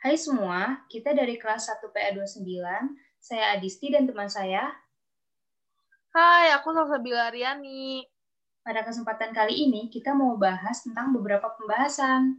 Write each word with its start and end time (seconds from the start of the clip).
Hai 0.00 0.16
semua, 0.16 0.80
kita 0.88 1.12
dari 1.12 1.36
kelas 1.36 1.68
1 1.68 1.92
PA29. 1.92 2.40
Saya 3.20 3.52
Adisti 3.52 3.92
dan 3.92 4.08
teman 4.08 4.32
saya. 4.32 4.72
Hai, 6.16 6.56
aku 6.56 6.72
Salsabila 6.72 7.28
Aryani. 7.28 8.08
Pada 8.64 8.80
kesempatan 8.80 9.36
kali 9.36 9.68
ini, 9.68 9.92
kita 9.92 10.16
mau 10.16 10.40
bahas 10.40 10.80
tentang 10.80 11.12
beberapa 11.12 11.52
pembahasan. 11.52 12.32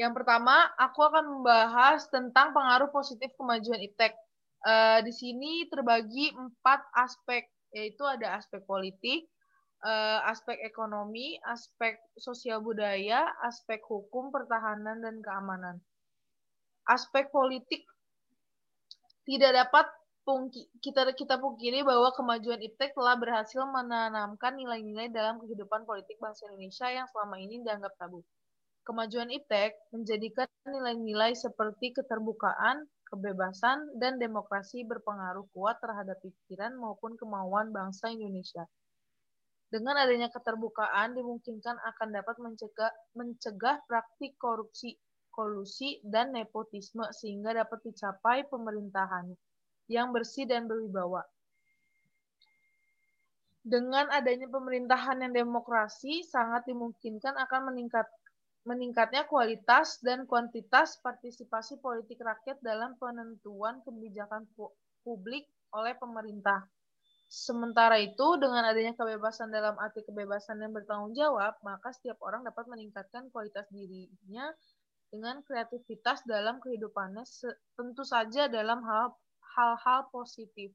Yang 0.00 0.16
pertama, 0.16 0.64
aku 0.80 1.12
akan 1.12 1.24
membahas 1.28 2.08
tentang 2.08 2.56
pengaruh 2.56 2.88
positif 2.88 3.36
kemajuan 3.36 3.84
IPTEK. 3.84 4.16
Uh, 4.64 5.04
di 5.04 5.12
sini 5.12 5.68
terbagi 5.68 6.32
empat 6.32 6.88
aspek, 7.04 7.52
yaitu 7.76 8.00
ada 8.08 8.40
aspek 8.40 8.64
politik, 8.64 9.28
uh, 9.84 10.20
aspek 10.30 10.56
ekonomi, 10.64 11.36
aspek 11.44 11.98
sosial 12.16 12.62
budaya, 12.64 13.28
aspek 13.44 13.82
hukum, 13.84 14.32
pertahanan, 14.32 15.02
dan 15.02 15.20
keamanan. 15.20 15.76
Aspek 16.86 17.28
politik 17.34 17.82
tidak 19.26 19.66
dapat 19.66 19.86
pungki, 20.22 20.70
kita 20.82 21.14
kita 21.14 21.38
pungkiri 21.38 21.82
bahwa 21.82 22.10
kemajuan 22.14 22.62
IPTEK 22.62 22.94
telah 22.94 23.14
berhasil 23.18 23.62
menanamkan 23.66 24.54
nilai-nilai 24.54 25.10
dalam 25.10 25.42
kehidupan 25.42 25.86
politik 25.86 26.18
bangsa 26.22 26.46
Indonesia 26.50 26.86
yang 26.90 27.06
selama 27.10 27.38
ini 27.38 27.62
dianggap 27.62 27.94
tabu. 27.98 28.22
Kemajuan 28.86 29.30
IPTEK 29.34 29.94
menjadikan 29.94 30.46
nilai-nilai 30.62 31.34
seperti 31.34 31.90
keterbukaan, 31.90 32.86
kebebasan, 33.10 33.98
dan 33.98 34.18
demokrasi 34.18 34.86
berpengaruh 34.86 35.46
kuat 35.50 35.78
terhadap 35.82 36.18
pikiran 36.22 36.74
maupun 36.78 37.18
kemauan 37.18 37.74
bangsa 37.74 38.14
Indonesia. 38.14 38.66
Dengan 39.66 39.98
adanya 39.98 40.30
keterbukaan 40.30 41.18
dimungkinkan 41.18 41.74
akan 41.74 42.08
dapat 42.14 42.38
mencegah, 42.38 42.92
mencegah 43.18 43.82
praktik 43.90 44.38
korupsi, 44.38 44.94
kolusi, 45.34 45.98
dan 46.06 46.30
nepotisme 46.30 47.02
sehingga 47.10 47.50
dapat 47.50 47.82
dicapai 47.82 48.46
pemerintahan 48.46 49.34
yang 49.90 50.14
bersih 50.14 50.46
dan 50.46 50.70
berwibawa. 50.70 51.26
Dengan 53.66 54.06
adanya 54.14 54.46
pemerintahan 54.46 55.26
yang 55.26 55.34
demokrasi, 55.34 56.22
sangat 56.22 56.70
dimungkinkan 56.70 57.34
akan 57.34 57.74
meningkat, 57.74 58.06
meningkatnya 58.62 59.26
kualitas 59.26 59.98
dan 60.06 60.22
kuantitas 60.30 61.02
partisipasi 61.02 61.82
politik 61.82 62.22
rakyat 62.22 62.62
dalam 62.62 62.94
penentuan 63.02 63.82
kebijakan 63.82 64.46
publik 65.02 65.50
oleh 65.74 65.98
pemerintah. 65.98 66.62
Sementara 67.26 67.98
itu, 67.98 68.38
dengan 68.38 68.62
adanya 68.62 68.94
kebebasan 68.94 69.50
dalam 69.50 69.74
arti 69.82 70.06
kebebasan 70.06 70.62
yang 70.62 70.70
bertanggung 70.70 71.10
jawab, 71.10 71.58
maka 71.66 71.90
setiap 71.90 72.22
orang 72.22 72.46
dapat 72.46 72.70
meningkatkan 72.70 73.26
kualitas 73.34 73.66
dirinya 73.74 74.46
dengan 75.10 75.42
kreativitas 75.42 76.22
dalam 76.22 76.62
kehidupannya, 76.62 77.26
tentu 77.74 78.06
saja 78.06 78.46
dalam 78.46 78.78
hal-hal 78.86 80.06
positif. 80.14 80.70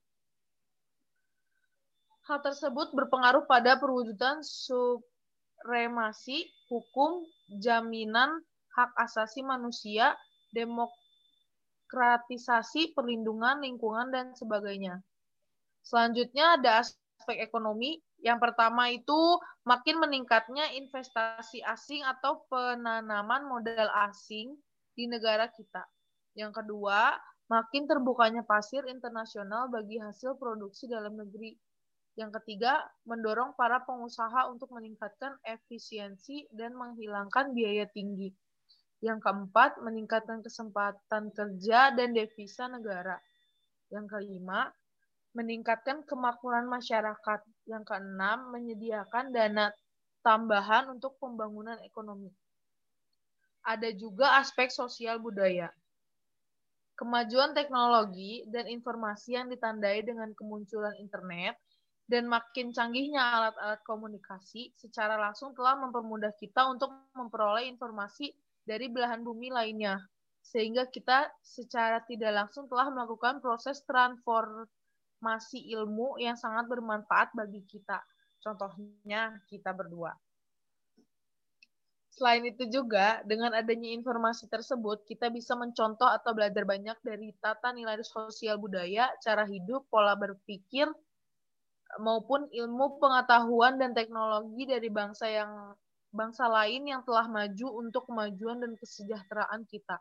Hal 2.27 2.43
tersebut 2.43 2.91
berpengaruh 2.95 3.43
pada 3.47 3.80
perwujudan 3.80 4.43
supremasi 4.43 6.52
hukum, 6.67 7.23
jaminan 7.63 8.43
hak 8.75 8.91
asasi 8.99 9.39
manusia, 9.43 10.17
demokratisasi, 10.55 12.91
perlindungan 12.95 13.59
lingkungan, 13.63 14.11
dan 14.11 14.36
sebagainya. 14.36 15.02
Selanjutnya 15.81 16.61
ada 16.61 16.81
aspek 16.81 17.37
ekonomi. 17.41 18.01
Yang 18.21 18.39
pertama 18.49 18.89
itu 18.93 19.37
makin 19.65 19.97
meningkatnya 19.97 20.69
investasi 20.77 21.65
asing 21.65 22.05
atau 22.05 22.45
penanaman 22.49 23.49
modal 23.49 23.89
asing 24.09 24.53
di 24.93 25.09
negara 25.09 25.49
kita. 25.49 25.85
Yang 26.37 26.63
kedua, 26.63 27.17
makin 27.49 27.89
terbukanya 27.89 28.45
pasir 28.45 28.85
internasional 28.87 29.67
bagi 29.67 29.97
hasil 29.97 30.37
produksi 30.37 30.85
dalam 30.87 31.17
negeri. 31.17 31.57
Yang 32.15 32.43
ketiga, 32.43 32.83
mendorong 33.08 33.55
para 33.55 33.81
pengusaha 33.83 34.52
untuk 34.52 34.70
meningkatkan 34.75 35.36
efisiensi 35.47 36.45
dan 36.53 36.75
menghilangkan 36.75 37.55
biaya 37.55 37.87
tinggi. 37.89 38.31
Yang 39.02 39.25
keempat, 39.25 39.81
meningkatkan 39.81 40.45
kesempatan 40.45 41.33
kerja 41.33 41.95
dan 41.95 42.14
devisa 42.14 42.70
negara. 42.70 43.17
Yang 43.89 44.14
kelima, 44.14 44.70
meningkatkan 45.31 46.03
kemakmuran 46.03 46.67
masyarakat. 46.67 47.39
Yang 47.67 47.83
keenam, 47.87 48.52
menyediakan 48.52 49.31
dana 49.31 49.71
tambahan 50.21 50.92
untuk 50.92 51.17
pembangunan 51.17 51.80
ekonomi. 51.81 52.30
Ada 53.61 53.93
juga 53.93 54.41
aspek 54.41 54.73
sosial 54.73 55.21
budaya. 55.21 55.70
Kemajuan 56.97 57.58
teknologi 57.58 58.45
dan 58.49 58.70
informasi 58.70 59.33
yang 59.33 59.49
ditandai 59.49 60.05
dengan 60.05 60.30
kemunculan 60.37 60.93
internet 61.02 61.58
dan 62.05 62.30
makin 62.30 62.70
canggihnya 62.70 63.21
alat-alat 63.21 63.81
komunikasi 63.87 64.70
secara 64.77 65.17
langsung 65.17 65.58
telah 65.58 65.80
mempermudah 65.81 66.33
kita 66.37 66.61
untuk 66.70 66.93
memperoleh 67.17 67.65
informasi 67.71 68.30
dari 68.65 68.91
belahan 68.91 69.25
bumi 69.25 69.49
lainnya. 69.49 69.97
Sehingga 70.41 70.89
kita 70.89 71.30
secara 71.41 72.02
tidak 72.05 72.33
langsung 72.33 72.70
telah 72.70 72.89
melakukan 72.93 73.41
proses 73.41 73.81
transformasi 73.86 74.80
masih 75.21 75.61
ilmu 75.77 76.17
yang 76.17 76.36
sangat 76.36 76.67
bermanfaat 76.67 77.32
bagi 77.37 77.61
kita. 77.70 78.02
Contohnya 78.42 79.37
kita 79.45 79.71
berdua. 79.71 80.11
Selain 82.11 82.43
itu 82.43 82.67
juga, 82.67 83.23
dengan 83.23 83.55
adanya 83.55 83.87
informasi 83.95 84.52
tersebut, 84.52 85.08
kita 85.08 85.32
bisa 85.32 85.55
mencontoh 85.55 86.05
atau 86.05 86.36
belajar 86.36 86.67
banyak 86.67 86.99
dari 87.02 87.32
tata 87.39 87.71
nilai 87.71 87.98
sosial 88.04 88.59
budaya, 88.59 89.09
cara 89.23 89.48
hidup, 89.48 89.87
pola 89.87 90.14
berpikir, 90.20 90.92
maupun 92.03 92.52
ilmu 92.52 92.99
pengetahuan 92.99 93.80
dan 93.80 93.95
teknologi 93.95 94.67
dari 94.67 94.92
bangsa 94.92 95.27
yang 95.27 95.73
bangsa 96.11 96.52
lain 96.52 96.88
yang 96.88 97.02
telah 97.08 97.32
maju 97.32 97.67
untuk 97.80 98.03
kemajuan 98.08 98.59
dan 98.59 98.76
kesejahteraan 98.76 99.64
kita. 99.65 99.98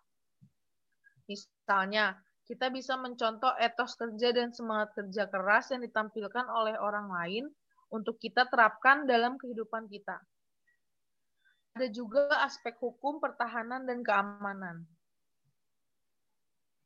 Misalnya, 1.31 2.19
kita 2.51 2.67
bisa 2.67 2.99
mencontoh 2.99 3.55
etos 3.63 3.95
kerja 3.95 4.35
dan 4.35 4.51
semangat 4.51 4.91
kerja 4.99 5.31
keras 5.31 5.71
yang 5.71 5.87
ditampilkan 5.87 6.51
oleh 6.51 6.75
orang 6.83 7.07
lain 7.07 7.47
untuk 7.95 8.19
kita 8.19 8.51
terapkan 8.51 9.07
dalam 9.07 9.39
kehidupan 9.39 9.87
kita. 9.87 10.19
Ada 11.79 11.87
juga 11.95 12.27
aspek 12.43 12.75
hukum, 12.83 13.23
pertahanan, 13.23 13.87
dan 13.87 14.03
keamanan. 14.03 14.83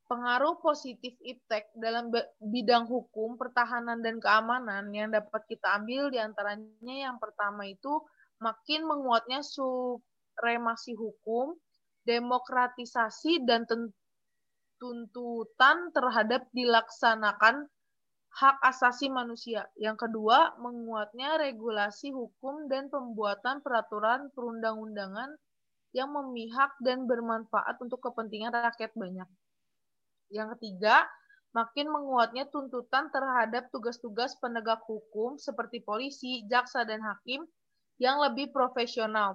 Pengaruh 0.04 0.60
positif 0.60 1.16
IPTEK 1.24 1.72
dalam 1.80 2.12
bidang 2.44 2.84
hukum, 2.84 3.40
pertahanan, 3.40 4.04
dan 4.04 4.20
keamanan 4.20 4.92
yang 4.92 5.16
dapat 5.16 5.48
kita 5.48 5.80
ambil 5.80 6.12
di 6.12 6.20
antaranya 6.20 7.08
yang 7.08 7.16
pertama 7.16 7.64
itu 7.64 8.04
makin 8.36 8.84
menguatnya 8.84 9.40
supremasi 9.40 10.92
hukum, 10.92 11.56
demokratisasi, 12.04 13.48
dan 13.48 13.64
tentu 13.64 13.96
tuntutan 14.84 15.88
terhadap 15.96 16.44
dilaksanakan 16.52 17.64
hak 18.36 18.56
asasi 18.68 19.08
manusia. 19.08 19.64
Yang 19.80 20.04
kedua, 20.04 20.60
menguatnya 20.60 21.40
regulasi 21.40 22.12
hukum 22.12 22.68
dan 22.68 22.92
pembuatan 22.92 23.64
peraturan 23.64 24.28
perundang-undangan 24.36 25.32
yang 25.96 26.12
memihak 26.12 26.76
dan 26.84 27.08
bermanfaat 27.08 27.80
untuk 27.80 28.04
kepentingan 28.04 28.52
rakyat 28.52 28.92
banyak. 28.92 29.28
Yang 30.28 30.60
ketiga, 30.60 31.08
makin 31.56 31.88
menguatnya 31.88 32.44
tuntutan 32.52 33.08
terhadap 33.08 33.72
tugas-tugas 33.72 34.36
penegak 34.36 34.84
hukum 34.84 35.40
seperti 35.40 35.80
polisi, 35.80 36.44
jaksa, 36.44 36.84
dan 36.84 37.00
hakim 37.00 37.48
yang 37.96 38.20
lebih 38.20 38.52
profesional, 38.52 39.32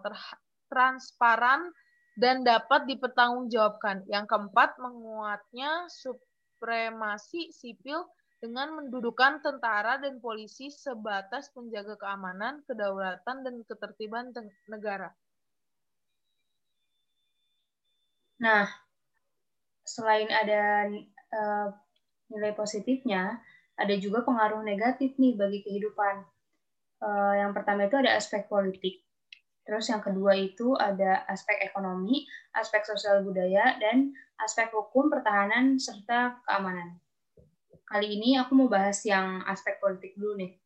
transparan, 0.70 1.74
dan 2.19 2.44
dapat 2.44 2.84
dipertanggungjawabkan. 2.91 4.04
Yang 4.12 4.25
keempat, 4.27 4.75
menguatnya 4.75 5.88
supremasi 5.88 7.56
sipil 7.56 8.04
dengan 8.44 8.75
mendudukan 8.75 9.39
tentara 9.39 10.00
dan 10.04 10.19
polisi 10.19 10.68
sebatas 10.68 11.51
penjaga 11.56 11.95
keamanan, 11.95 12.60
kedaulatan, 12.68 13.48
dan 13.48 13.56
ketertiban 13.63 14.31
negara. 14.68 15.12
Nah, 18.39 18.68
selain 19.83 20.31
ada 20.31 20.88
uh, 21.36 21.68
nilai 22.31 22.56
positifnya, 22.56 23.44
ada 23.75 23.95
juga 24.00 24.24
pengaruh 24.24 24.63
negatif 24.63 25.15
nih 25.19 25.36
bagi 25.36 25.60
kehidupan. 25.63 26.24
Uh, 27.00 27.33
yang 27.36 27.51
pertama 27.51 27.88
itu 27.88 27.95
ada 28.00 28.15
aspek 28.15 28.48
politik. 28.48 29.04
Terus 29.69 29.86
yang 29.86 30.01
kedua 30.01 30.33
itu 30.33 30.74
ada 30.74 31.30
aspek 31.30 31.62
ekonomi, 31.62 32.25
aspek 32.57 32.81
sosial 32.81 33.21
budaya, 33.21 33.77
dan 33.77 34.18
aspek 34.42 34.74
hukum, 34.74 35.13
pertahanan, 35.13 35.77
serta 35.77 36.42
keamanan. 36.42 36.98
Kali 37.86 38.18
ini 38.18 38.33
aku 38.42 38.57
mau 38.57 38.66
bahas 38.66 39.06
yang 39.06 39.45
aspek 39.45 39.77
politik 39.77 40.18
dulu 40.18 40.42
nih. 40.42 40.57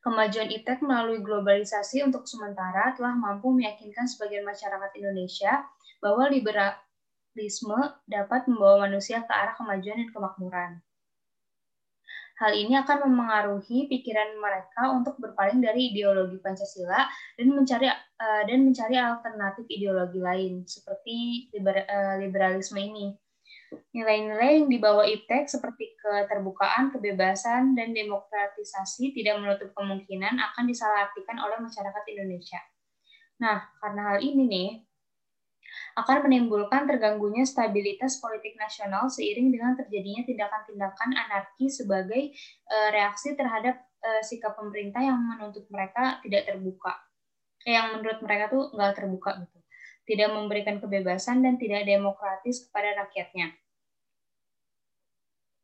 Kemajuan 0.00 0.48
ITEK 0.48 0.80
melalui 0.80 1.20
globalisasi 1.20 2.00
untuk 2.00 2.24
sementara 2.24 2.96
telah 2.96 3.12
mampu 3.12 3.52
meyakinkan 3.52 4.08
sebagian 4.08 4.48
masyarakat 4.48 4.88
Indonesia 4.96 5.68
bahwa 6.00 6.32
radikalisme 6.32 7.80
dapat 8.08 8.48
membawa 8.48 8.88
manusia 8.88 9.20
ke 9.20 9.32
arah 9.36 9.52
kemajuan 9.52 10.00
dan 10.00 10.08
kemakmuran. 10.08 10.72
Hal 12.42 12.58
ini 12.58 12.74
akan 12.74 13.06
memengaruhi 13.06 13.86
pikiran 13.86 14.34
mereka 14.34 14.90
untuk 14.90 15.14
berpaling 15.22 15.62
dari 15.62 15.94
ideologi 15.94 16.42
Pancasila 16.42 17.06
dan 17.38 17.46
mencari 17.54 17.86
uh, 17.86 18.42
dan 18.42 18.66
mencari 18.66 18.98
alternatif 18.98 19.62
ideologi 19.70 20.18
lain 20.18 20.66
seperti 20.66 21.46
uh, 21.54 22.18
liberalisme 22.18 22.82
ini. 22.82 23.14
Nilai-nilai 23.94 24.58
yang 24.58 24.66
dibawa 24.66 25.06
IPTEK 25.06 25.54
seperti 25.54 25.94
keterbukaan, 26.02 26.90
kebebasan, 26.90 27.78
dan 27.78 27.94
demokratisasi 27.94 29.14
tidak 29.14 29.38
menutup 29.38 29.70
kemungkinan 29.78 30.34
akan 30.34 30.66
disalahartikan 30.66 31.38
oleh 31.38 31.62
masyarakat 31.62 32.04
Indonesia. 32.10 32.58
Nah, 33.38 33.70
karena 33.78 34.02
hal 34.12 34.18
ini 34.18 34.42
nih, 34.50 34.70
akan 35.98 36.28
menimbulkan 36.28 36.88
terganggunya 36.88 37.44
stabilitas 37.44 38.18
politik 38.18 38.56
nasional 38.56 39.06
seiring 39.08 39.52
dengan 39.52 39.76
terjadinya 39.76 40.22
tindakan-tindakan 40.24 41.10
anarki 41.16 41.68
sebagai 41.68 42.32
uh, 42.68 42.88
reaksi 42.92 43.36
terhadap 43.36 43.80
uh, 44.02 44.22
sikap 44.24 44.56
pemerintah 44.58 45.00
yang 45.00 45.18
menuntut 45.18 45.68
mereka 45.68 46.18
tidak 46.24 46.48
terbuka, 46.48 46.92
eh, 47.68 47.76
yang 47.76 47.98
menurut 47.98 48.18
mereka 48.24 48.50
tuh 48.50 48.72
nggak 48.74 48.92
terbuka 48.98 49.30
gitu, 49.44 49.58
tidak 50.08 50.28
memberikan 50.34 50.76
kebebasan 50.82 51.44
dan 51.44 51.56
tidak 51.56 51.86
demokratis 51.86 52.68
kepada 52.68 53.06
rakyatnya. 53.06 53.54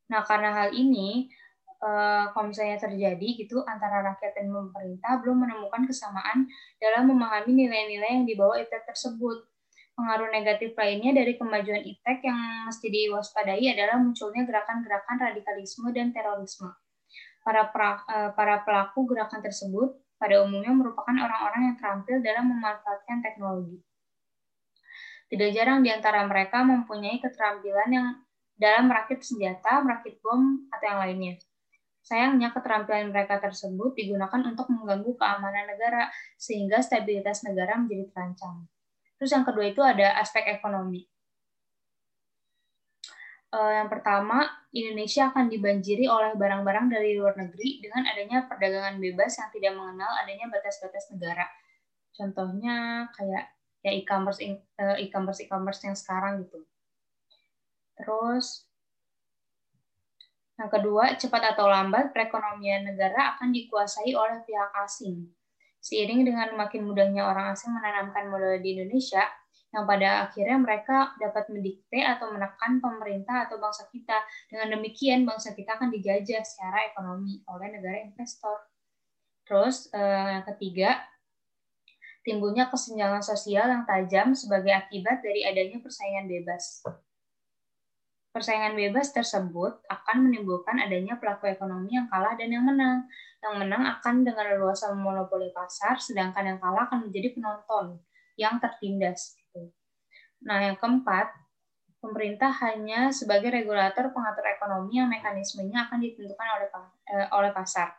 Nah, 0.09 0.25
karena 0.25 0.57
hal 0.57 0.73
ini, 0.73 1.29
uh, 1.85 2.33
kalau 2.33 2.51
misalnya 2.51 2.81
terjadi 2.81 3.29
gitu 3.39 3.63
antara 3.69 4.03
rakyat 4.03 4.33
dan 4.35 4.49
pemerintah 4.51 5.21
belum 5.23 5.47
menemukan 5.47 5.85
kesamaan 5.85 6.49
dalam 6.81 7.07
memahami 7.13 7.53
nilai-nilai 7.55 8.23
yang 8.23 8.27
dibawa 8.27 8.59
ITER 8.59 8.83
tersebut 8.89 9.47
Pengaruh 9.99 10.31
negatif 10.31 10.79
lainnya 10.79 11.11
dari 11.11 11.35
kemajuan 11.35 11.83
ITEK 11.83 12.23
yang 12.23 12.71
mesti 12.71 12.87
diwaspadai 12.87 13.67
adalah 13.75 13.99
munculnya 13.99 14.47
gerakan-gerakan 14.47 15.19
radikalisme 15.19 15.91
dan 15.91 16.15
terorisme. 16.15 16.71
Para, 17.43 17.67
pra, 17.75 18.07
eh, 18.07 18.31
para 18.31 18.63
pelaku 18.63 19.11
gerakan 19.11 19.43
tersebut 19.43 19.99
pada 20.15 20.47
umumnya 20.47 20.71
merupakan 20.71 21.11
orang-orang 21.19 21.75
yang 21.75 21.77
terampil 21.83 22.23
dalam 22.23 22.47
memanfaatkan 22.47 23.27
teknologi. 23.27 23.83
Tidak 25.35 25.51
jarang 25.51 25.83
di 25.83 25.91
antara 25.91 26.23
mereka 26.31 26.63
mempunyai 26.63 27.19
keterampilan 27.19 27.91
yang 27.91 28.09
dalam 28.55 28.87
merakit 28.87 29.19
senjata, 29.19 29.83
merakit 29.83 30.23
bom, 30.23 30.71
atau 30.71 30.87
yang 30.95 31.01
lainnya. 31.03 31.35
Sayangnya, 32.07 32.55
keterampilan 32.55 33.11
mereka 33.11 33.43
tersebut 33.43 33.99
digunakan 33.99 34.47
untuk 34.47 34.71
mengganggu 34.71 35.11
keamanan 35.19 35.75
negara, 35.75 36.07
sehingga 36.39 36.79
stabilitas 36.87 37.43
negara 37.43 37.83
menjadi 37.83 38.15
terancam. 38.15 38.71
Terus 39.19 39.31
yang 39.35 39.43
kedua 39.43 39.67
itu 39.67 39.83
ada 39.83 40.15
aspek 40.23 40.47
ekonomi. 40.47 41.03
Uh, 43.49 43.73
yang 43.81 43.89
pertama, 43.89 44.45
Indonesia 44.71 45.33
akan 45.33 45.49
dibanjiri 45.49 46.05
oleh 46.07 46.37
barang-barang 46.37 46.93
dari 46.93 47.17
luar 47.17 47.35
negeri 47.35 47.81
dengan 47.81 48.05
adanya 48.05 48.45
perdagangan 48.45 49.01
bebas 49.01 49.41
yang 49.41 49.49
tidak 49.51 49.73
mengenal 49.75 50.13
adanya 50.21 50.47
batas-batas 50.53 51.09
negara. 51.11 51.49
Contohnya 52.13 53.09
kayak 53.17 53.49
ya 53.81 53.91
e-commerce 53.95 54.45
eh, 54.45 54.61
e-commerce 55.01 55.41
e-commerce 55.43 55.81
yang 55.81 55.97
sekarang 55.97 56.45
gitu. 56.45 56.61
Terus 57.97 58.69
yang 60.61 60.69
kedua, 60.69 61.15
cepat 61.17 61.55
atau 61.57 61.71
lambat 61.71 62.11
perekonomian 62.11 62.85
negara 62.85 63.39
akan 63.39 63.55
dikuasai 63.55 64.13
oleh 64.13 64.45
pihak 64.45 64.75
asing 64.85 65.38
Seiring 65.79 66.27
dengan 66.27 66.53
makin 66.59 66.85
mudahnya 66.85 67.23
orang 67.25 67.55
asing 67.55 67.71
menanamkan 67.71 68.29
modal 68.29 68.59
di 68.59 68.77
Indonesia, 68.77 69.23
yang 69.69 69.85
pada 69.85 70.29
akhirnya 70.29 70.57
mereka 70.57 71.13
dapat 71.21 71.45
mendikte 71.53 72.01
atau 72.01 72.33
menekan 72.33 72.81
pemerintah 72.81 73.47
atau 73.47 73.61
bangsa 73.61 73.85
kita. 73.93 74.17
Dengan 74.49 74.81
demikian, 74.81 75.29
bangsa 75.29 75.53
kita 75.53 75.77
akan 75.77 75.93
dijajah 75.93 76.41
secara 76.41 76.89
ekonomi 76.89 77.45
oleh 77.45 77.69
negara 77.77 78.01
investor. 78.01 78.65
Terus, 79.45 79.93
eh, 79.93 80.41
ketiga, 80.49 81.05
timbulnya 82.25 82.69
kesenjangan 82.69 83.25
sosial 83.25 83.69
yang 83.69 83.85
tajam 83.89 84.37
sebagai 84.37 84.73
akibat 84.73 85.21
dari 85.25 85.45
adanya 85.45 85.81
persaingan 85.81 86.29
bebas. 86.29 86.85
Persaingan 88.29 88.77
bebas 88.77 89.11
tersebut 89.11 89.81
akan 89.89 90.29
menimbulkan 90.29 90.77
adanya 90.77 91.17
pelaku 91.17 91.49
ekonomi 91.49 91.97
yang 91.97 92.07
kalah 92.13 92.37
dan 92.37 92.53
yang 92.53 92.63
menang, 92.63 93.09
yang 93.41 93.55
menang 93.57 93.83
akan 93.99 94.21
dengan 94.21 94.53
leluasa 94.53 94.93
memonopoli 94.93 95.49
pasar, 95.51 95.97
sedangkan 95.97 96.55
yang 96.55 96.59
kalah 96.61 96.85
akan 96.87 97.09
menjadi 97.09 97.33
penonton 97.33 97.99
yang 98.37 98.61
tertindas. 98.61 99.33
Gitu. 99.33 99.73
Nah, 100.45 100.61
yang 100.61 100.77
keempat, 100.77 101.33
pemerintah 101.99 102.53
hanya 102.63 103.11
sebagai 103.11 103.51
regulator 103.51 104.15
pengatur 104.15 104.47
ekonomi 104.47 105.03
yang 105.03 105.11
mekanismenya 105.11 105.91
akan 105.91 105.99
ditentukan 105.99 106.47
oleh 106.47 106.69
eh, 107.11 107.29
oleh 107.35 107.51
pasar. 107.51 107.91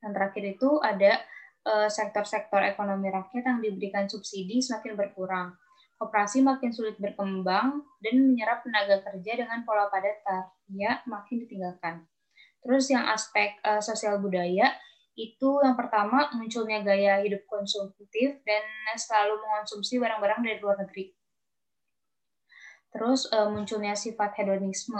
Yang 0.00 0.12
terakhir 0.14 0.44
itu 0.56 0.70
ada 0.80 1.12
eh, 1.68 1.88
sektor-sektor 1.92 2.64
ekonomi 2.64 3.12
rakyat 3.12 3.44
yang 3.44 3.58
diberikan 3.60 4.08
subsidi 4.08 4.62
semakin 4.64 4.96
berkurang. 4.96 5.52
Koperasi 6.02 6.42
makin 6.42 6.74
sulit 6.74 6.98
berkembang 6.98 7.78
dan 8.02 8.14
menyerap 8.18 8.66
tenaga 8.66 9.06
kerja 9.06 9.38
dengan 9.38 9.62
pola 9.62 9.86
padat 9.86 10.18
karya 10.26 10.98
makin 11.06 11.46
ditinggalkan. 11.46 12.02
Terus 12.58 12.90
yang 12.90 13.06
aspek 13.06 13.54
uh, 13.62 13.78
sosial 13.78 14.18
budaya 14.18 14.74
itu 15.14 15.62
yang 15.62 15.78
pertama 15.78 16.26
munculnya 16.34 16.82
gaya 16.82 17.22
hidup 17.22 17.46
konsumtif 17.46 18.42
dan 18.42 18.62
selalu 18.98 19.46
mengonsumsi 19.46 20.02
barang-barang 20.02 20.42
dari 20.42 20.58
luar 20.58 20.82
negeri. 20.82 21.14
Terus 22.90 23.30
uh, 23.30 23.46
munculnya 23.54 23.94
sifat 23.94 24.34
hedonisme. 24.42 24.98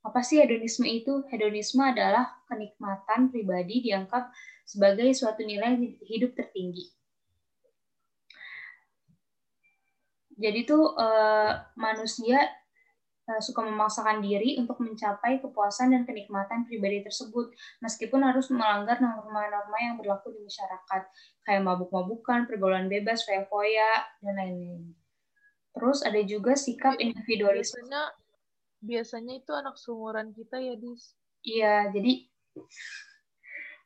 Apa 0.00 0.24
sih 0.24 0.40
hedonisme 0.40 0.88
itu? 0.88 1.28
Hedonisme 1.28 1.84
adalah 1.84 2.40
kenikmatan 2.48 3.28
pribadi 3.28 3.84
dianggap 3.84 4.32
sebagai 4.64 5.12
suatu 5.12 5.44
nilai 5.44 5.76
hidup 6.08 6.32
tertinggi. 6.32 7.01
Jadi 10.42 10.66
tuh 10.66 10.98
uh, 10.98 11.54
manusia 11.78 12.42
Eh, 13.22 13.38
suka 13.38 13.62
memaksakan 13.62 14.18
diri 14.18 14.58
untuk 14.58 14.82
mencapai 14.82 15.38
kepuasan 15.38 15.94
dan 15.94 16.02
kenikmatan 16.02 16.66
pribadi 16.66 17.06
tersebut, 17.06 17.54
meskipun 17.78 18.18
harus 18.18 18.50
melanggar 18.50 18.98
norma-norma 18.98 19.78
yang 19.78 19.94
berlaku 19.94 20.34
di 20.34 20.42
masyarakat, 20.42 21.02
kayak 21.46 21.62
mabuk-mabukan, 21.62 22.50
pergaulan 22.50 22.90
bebas, 22.90 23.22
foya-foya, 23.22 24.10
dan 24.26 24.34
lain-lain. 24.34 24.98
Terus 25.70 26.02
ada 26.02 26.18
juga 26.26 26.58
sikap 26.58 26.98
individualisme. 26.98 27.86
Biasanya, 27.86 28.02
biasanya 28.82 29.34
itu 29.38 29.52
anak 29.54 29.78
seumuran 29.78 30.34
kita 30.34 30.58
ya, 30.58 30.74
Dis? 30.74 31.14
Iya, 31.46 31.94
jadi 31.94 32.26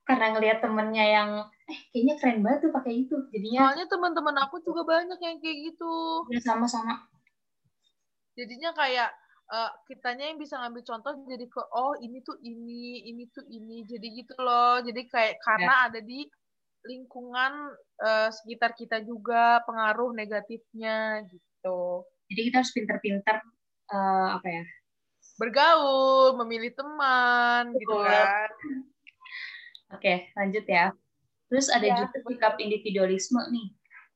karena 0.08 0.32
ngelihat 0.32 0.64
temennya 0.64 1.04
yang 1.12 1.30
eh 1.66 1.78
kayaknya 1.90 2.14
keren 2.22 2.40
banget 2.46 2.70
tuh 2.70 2.72
pakai 2.72 2.94
itu. 2.94 3.16
Jadinya 3.34 3.60
soalnya 3.66 3.86
teman-teman 3.90 4.36
aku 4.46 4.62
juga 4.62 4.86
banyak 4.86 5.18
yang 5.18 5.36
kayak 5.42 5.58
gitu. 5.72 5.94
Ya 6.30 6.40
sama-sama. 6.42 7.10
Jadinya 8.38 8.70
kayak 8.70 9.10
uh, 9.50 9.70
kitanya 9.90 10.30
yang 10.30 10.38
bisa 10.38 10.62
ngambil 10.62 10.82
contoh 10.86 11.12
jadi 11.26 11.46
ke 11.50 11.62
oh 11.74 11.98
ini 11.98 12.22
tuh 12.22 12.38
ini 12.46 13.10
ini 13.10 13.26
tuh 13.34 13.42
ini. 13.50 13.82
Jadi 13.82 14.06
gitu 14.14 14.38
loh. 14.38 14.78
Jadi 14.78 15.10
kayak 15.10 15.42
karena 15.42 15.74
ya. 15.74 15.84
ada 15.90 16.00
di 16.06 16.22
lingkungan 16.86 17.74
uh, 17.98 18.30
sekitar 18.30 18.78
kita 18.78 19.02
juga 19.02 19.58
pengaruh 19.66 20.14
negatifnya 20.14 21.26
gitu. 21.26 22.06
Jadi 22.30 22.40
kita 22.46 22.62
harus 22.62 22.70
pinter-pinter 22.70 23.42
uh, 23.90 24.38
apa 24.38 24.46
ya? 24.46 24.62
Bergaul 25.34 26.38
memilih 26.46 26.78
teman 26.78 27.74
gitu 27.74 27.90
Betul. 27.90 28.06
gitu 28.06 28.06
kan. 28.06 28.50
Oke 29.98 30.14
lanjut 30.38 30.66
ya 30.70 30.94
terus 31.46 31.70
ada 31.70 31.86
ya, 31.86 31.94
juga 32.02 32.18
sikap 32.26 32.54
individualisme 32.58 33.38
nih 33.54 33.68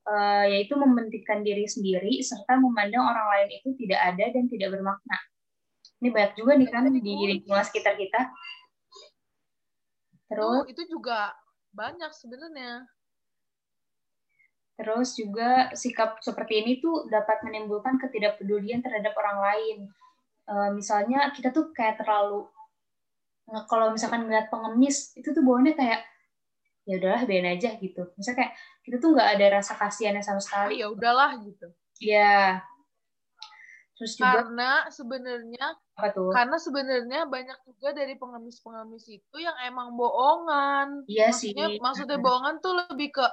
uh, 0.07 0.45
yaitu 0.49 0.73
membentikkan 0.77 1.45
diri 1.45 1.67
sendiri 1.69 2.21
serta 2.21 2.57
memandang 2.57 3.05
orang 3.05 3.27
lain 3.37 3.49
itu 3.61 3.69
tidak 3.85 3.99
ada 4.13 4.25
dan 4.33 4.45
tidak 4.49 4.69
bermakna. 4.73 5.17
Ini 6.01 6.09
banyak 6.09 6.33
juga 6.33 6.51
nih 6.57 6.69
kan 6.69 6.89
di 6.89 7.13
lingkungan 7.37 7.61
sekitar 7.61 7.93
kita. 7.93 8.21
Terus 10.31 10.65
itu 10.71 10.81
juga 10.89 11.35
banyak 11.75 12.09
sebenarnya. 12.15 12.89
Terus 14.81 15.13
juga 15.13 15.69
sikap 15.77 16.17
seperti 16.25 16.65
ini 16.65 16.71
tuh 16.81 17.05
dapat 17.05 17.45
menimbulkan 17.45 18.01
ketidakpedulian 18.01 18.81
terhadap 18.81 19.13
orang 19.13 19.37
lain. 19.45 19.77
Uh, 20.49 20.73
misalnya 20.73 21.29
kita 21.37 21.53
tuh 21.53 21.69
kayak 21.69 22.01
terlalu 22.01 22.49
kalau 23.69 23.93
misalkan 23.93 24.25
ngeliat 24.25 24.49
pengemis 24.49 25.13
itu 25.13 25.35
tuh 25.35 25.43
bawaannya 25.43 25.75
kayak 25.77 26.01
ya 26.85 26.97
udahlah 26.97 27.23
biarin 27.29 27.53
aja 27.53 27.77
gitu. 27.77 28.09
Misalnya 28.17 28.37
kayak 28.45 28.53
kita 28.81 28.95
tuh 28.97 29.09
nggak 29.13 29.29
ada 29.37 29.45
rasa 29.61 29.73
kasihannya 29.77 30.23
sama 30.25 30.41
sekali. 30.41 30.81
ya 30.81 30.87
udahlah 30.89 31.37
gitu. 31.41 31.67
Ya 32.01 32.65
terus 34.01 34.17
juga 34.17 34.41
karena 34.41 34.89
sebenarnya 34.89 35.65
apa 35.77 36.09
tuh? 36.09 36.33
karena 36.33 36.57
sebenarnya 36.57 37.21
banyak 37.29 37.59
juga 37.69 37.93
dari 37.93 38.17
pengemis-pengemis 38.17 39.05
itu 39.13 39.37
yang 39.37 39.53
emang 39.61 39.93
bohongan. 39.93 41.05
Iya 41.05 41.29
maksudnya, 41.29 41.67
sih. 41.69 41.77
maksudnya 41.77 42.17
bohongan 42.17 42.57
tuh 42.65 42.73
lebih 42.81 43.13
ke 43.13 43.25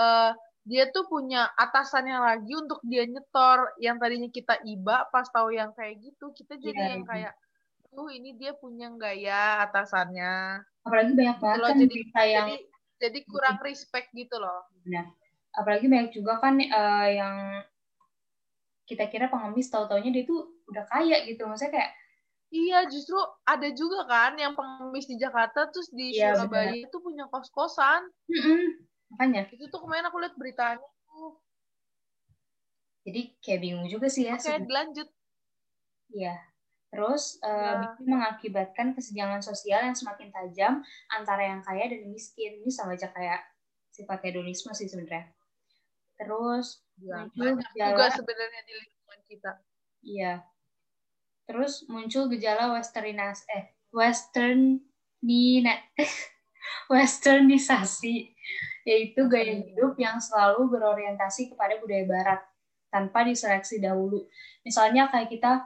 uh, 0.00 0.32
dia 0.64 0.88
tuh 0.96 1.04
punya 1.12 1.52
atasannya 1.60 2.24
lagi 2.24 2.56
untuk 2.56 2.80
dia 2.88 3.04
nyetor. 3.04 3.76
Yang 3.76 3.96
tadinya 4.00 4.28
kita 4.32 4.54
iba 4.64 5.04
pas 5.12 5.28
tahu 5.28 5.52
yang 5.52 5.76
kayak 5.76 6.00
gitu 6.00 6.32
kita 6.32 6.56
jadi 6.56 6.72
yeah, 6.80 6.90
yang 6.96 7.04
yeah. 7.04 7.12
kayak 7.12 7.34
tuh 7.92 8.08
ini 8.08 8.32
dia 8.40 8.56
punya 8.56 8.88
nggak 8.88 9.16
ya 9.20 9.68
atasannya? 9.68 10.64
Apalagi 10.88 11.12
banyak 11.12 11.36
gitu 11.36 11.44
banget 11.44 11.68
kan 11.68 11.76
jadi, 11.84 11.96
yang 12.32 12.48
jadi, 12.48 12.56
jadi 12.98 13.18
kurang 13.26 13.58
respect 13.62 14.10
gitu 14.12 14.36
loh 14.38 14.66
benar 14.84 15.10
apalagi 15.54 15.86
banyak 15.90 16.12
juga 16.14 16.38
kan 16.42 16.58
uh, 16.58 17.08
yang 17.08 17.36
kita 18.88 19.04
kira 19.08 19.28
pengemis 19.28 19.68
tahu 19.68 19.88
taunya 19.88 20.10
dia 20.12 20.24
tuh 20.24 20.48
udah 20.68 20.84
kaya 20.88 21.24
gitu 21.28 21.44
maksudnya 21.44 21.74
kayak 21.78 21.92
Iya, 22.48 22.88
justru 22.88 23.20
ada 23.44 23.68
juga 23.76 24.08
kan 24.08 24.32
yang 24.40 24.56
pengemis 24.56 25.04
di 25.04 25.20
Jakarta 25.20 25.68
terus 25.68 25.92
di 25.92 26.16
iya, 26.16 26.32
Surabaya 26.32 26.72
itu 26.72 26.96
punya 26.96 27.28
kos-kosan. 27.28 28.08
Mm. 28.24 28.88
Makanya. 29.12 29.52
Itu 29.52 29.68
tuh 29.68 29.84
kemarin 29.84 30.08
aku 30.08 30.16
lihat 30.16 30.32
beritanya 30.32 30.80
tuh. 30.80 31.36
Jadi 33.04 33.36
kayak 33.44 33.60
bingung 33.60 33.88
juga 33.92 34.08
sih 34.08 34.24
ya. 34.24 34.40
Oke, 34.40 34.64
lanjut. 34.64 35.08
Iya. 36.08 36.40
Terus 36.88 37.36
uh, 37.44 37.84
ya. 37.84 38.00
mengakibatkan 38.00 38.96
kesenjangan 38.96 39.44
sosial 39.44 39.84
yang 39.84 39.96
semakin 39.96 40.32
tajam 40.32 40.80
antara 41.12 41.52
yang 41.52 41.60
kaya 41.60 41.88
dan 41.88 42.08
yang 42.08 42.12
miskin. 42.12 42.64
Ini 42.64 42.70
sama 42.72 42.96
aja 42.96 43.12
kayak 43.12 43.44
sifat 43.92 44.24
hedonisme 44.24 44.72
sih 44.72 44.88
sebenarnya. 44.88 45.28
Terus 46.16 46.80
ya, 46.98 47.28
banyak 47.36 47.68
juga 47.76 48.06
sebenarnya 48.10 48.60
di 48.64 48.74
lingkungan 48.74 49.20
kita. 49.28 49.52
Iya, 49.98 50.32
Terus 51.48 51.88
muncul 51.88 52.28
gejala 52.28 52.76
westerninas 52.76 53.40
eh 53.48 53.72
western 53.88 54.84
nina 55.24 55.80
westernisasi 56.92 58.36
yaitu 58.84 59.24
gaya 59.32 59.56
hidup 59.64 59.96
yang 59.96 60.20
selalu 60.20 60.68
berorientasi 60.68 61.48
kepada 61.48 61.80
budaya 61.80 62.04
barat 62.04 62.40
tanpa 62.92 63.24
diseleksi 63.24 63.80
dahulu. 63.80 64.28
Misalnya 64.60 65.08
kayak 65.08 65.32
kita 65.32 65.64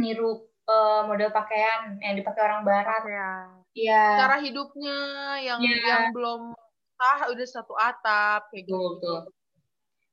niru 0.00 0.48
uh, 0.64 1.04
model 1.04 1.30
pakaian 1.30 2.00
yang 2.00 2.16
dipakai 2.16 2.42
orang 2.42 2.64
barat. 2.64 3.02
Ya. 3.04 3.30
Iya. 3.76 4.04
Cara 4.26 4.36
hidupnya 4.40 4.98
yang 5.44 5.60
ya. 5.60 5.76
yang 5.86 6.04
belum 6.16 6.56
sah 6.96 7.30
udah 7.30 7.46
satu 7.46 7.74
atap 7.76 8.48
kayak 8.50 8.66
gitu. 8.66 9.14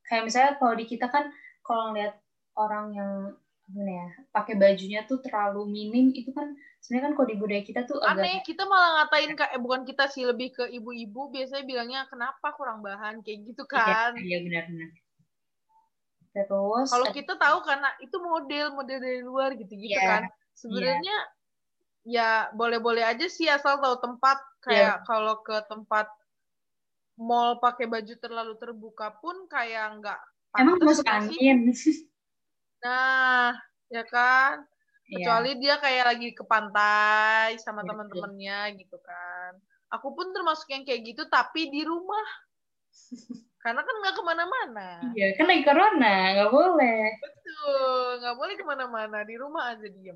Kayak 0.08 0.24
misalnya 0.28 0.52
kalau 0.60 0.74
di 0.76 0.86
kita 0.88 1.08
kan 1.08 1.32
kalau 1.66 1.92
ngeliat 1.92 2.16
orang 2.56 2.86
yang 2.96 3.12
gimana 3.68 3.92
ya 3.92 4.08
pakai 4.32 4.56
bajunya 4.56 5.04
tuh 5.04 5.20
terlalu 5.20 5.68
minim 5.68 6.16
itu 6.16 6.32
kan 6.32 6.56
sebenarnya 6.80 7.12
kan 7.12 7.14
kalau 7.20 7.28
di 7.28 7.36
budaya 7.36 7.64
kita 7.68 7.84
tuh 7.84 8.00
aneh 8.00 8.40
kita 8.48 8.64
malah 8.64 9.04
ngatain 9.04 9.36
kak 9.36 9.52
eh, 9.52 9.60
bukan 9.60 9.84
kita 9.84 10.08
sih 10.08 10.24
lebih 10.24 10.56
ke 10.56 10.72
ibu-ibu 10.72 11.28
biasanya 11.36 11.68
bilangnya 11.68 12.02
kenapa 12.08 12.56
kurang 12.56 12.80
bahan 12.80 13.20
kayak 13.28 13.44
gitu 13.44 13.68
iya, 13.68 13.76
kan 13.76 14.12
iya 14.24 14.38
benar-benar 14.40 14.90
terus 16.46 16.88
kalau 16.92 17.08
kita 17.10 17.34
tahu 17.40 17.58
karena 17.66 17.90
itu 18.04 18.18
model 18.22 18.66
model 18.78 19.00
dari 19.02 19.22
luar 19.26 19.56
gitu 19.58 19.74
gitu 19.74 19.98
yeah, 19.98 20.22
kan 20.22 20.24
sebenarnya 20.54 21.18
yeah. 22.06 22.50
ya 22.50 22.54
boleh-boleh 22.54 23.02
aja 23.02 23.26
sih 23.26 23.50
asal 23.50 23.82
tahu 23.82 23.98
tempat 23.98 24.38
kayak 24.62 25.02
yeah. 25.02 25.06
kalau 25.08 25.42
ke 25.42 25.58
tempat 25.66 26.12
mall 27.18 27.58
pakai 27.58 27.90
baju 27.90 28.14
terlalu 28.22 28.54
terbuka 28.62 29.18
pun 29.18 29.50
kayak 29.50 29.98
nggak 29.98 30.20
emang 30.60 30.78
masuk 30.86 31.08
angin 31.10 31.72
Nah, 32.84 33.58
ya 33.90 34.04
kan? 34.06 34.62
Iya. 35.08 35.24
Kecuali 35.24 35.52
yeah. 35.56 35.60
dia 35.60 35.76
kayak 35.80 36.06
lagi 36.14 36.30
ke 36.36 36.44
pantai 36.44 37.58
sama 37.64 37.82
yeah, 37.82 37.90
teman-temannya 37.90 38.60
gitu 38.84 38.98
kan. 39.02 39.52
Aku 39.96 40.12
pun 40.12 40.36
termasuk 40.36 40.68
yang 40.68 40.84
kayak 40.84 41.02
gitu, 41.08 41.24
tapi 41.32 41.72
di 41.72 41.88
rumah. 41.88 42.28
Karena 43.68 43.84
kan 43.84 43.96
nggak 44.00 44.16
ke 44.16 44.24
mana-mana. 44.24 44.88
Iya, 45.12 45.36
kan 45.36 45.52
lagi 45.52 45.64
corona, 45.68 46.16
nggak 46.40 46.52
boleh. 46.56 47.20
Betul, 47.20 48.24
nggak 48.24 48.36
boleh 48.40 48.54
ke 48.56 48.64
mana-mana. 48.64 49.18
Di 49.28 49.36
rumah 49.36 49.76
aja 49.76 49.88
diem. 49.92 50.16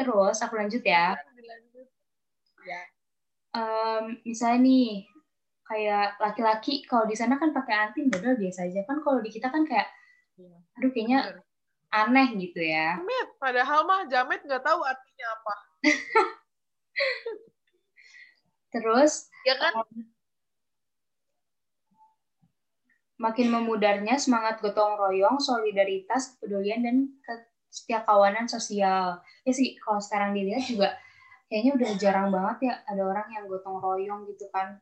Terus, 0.00 0.40
aku 0.40 0.56
lanjut 0.56 0.80
ya. 0.80 1.12
Dilanjut. 1.36 1.84
Ya. 2.64 2.80
Um, 3.52 4.16
misalnya 4.24 4.64
nih, 4.64 5.04
kayak 5.68 6.16
laki-laki 6.24 6.88
kalau 6.88 7.04
di 7.04 7.20
sana 7.20 7.36
kan 7.36 7.52
pakai 7.52 7.92
anting, 7.92 8.08
udah 8.08 8.32
biasa 8.32 8.64
aja. 8.64 8.80
Kan 8.88 9.04
kalau 9.04 9.20
di 9.20 9.28
kita 9.28 9.52
kan 9.52 9.68
kayak 9.68 9.92
Iya. 10.40 10.56
Aduh 10.80 10.90
kayaknya 10.90 11.20
Bener. 11.30 11.44
aneh 11.94 12.28
gitu 12.42 12.60
ya. 12.64 12.98
Jamet, 12.98 13.28
padahal 13.38 13.86
mah 13.86 14.02
jamet 14.10 14.40
nggak 14.42 14.64
tahu 14.66 14.80
artinya 14.82 15.26
apa. 15.30 15.54
Terus 18.74 19.30
ya 19.46 19.54
kan? 19.60 19.72
Um, 19.78 20.10
makin 23.24 23.48
memudarnya 23.48 24.20
semangat 24.20 24.60
gotong 24.60 25.00
royong, 25.00 25.40
solidaritas, 25.40 26.36
kepedulian 26.36 26.84
dan 26.84 26.96
kawanan 28.04 28.44
sosial. 28.44 29.24
Ya 29.48 29.52
sih 29.56 29.80
kalau 29.80 30.04
sekarang 30.04 30.36
dilihat 30.36 30.68
juga 30.68 30.92
kayaknya 31.48 31.72
udah 31.80 31.90
jarang 31.96 32.28
banget 32.28 32.68
ya 32.68 32.74
ada 32.84 33.02
orang 33.08 33.28
yang 33.32 33.48
gotong 33.48 33.80
royong 33.80 34.28
gitu 34.28 34.44
kan. 34.52 34.76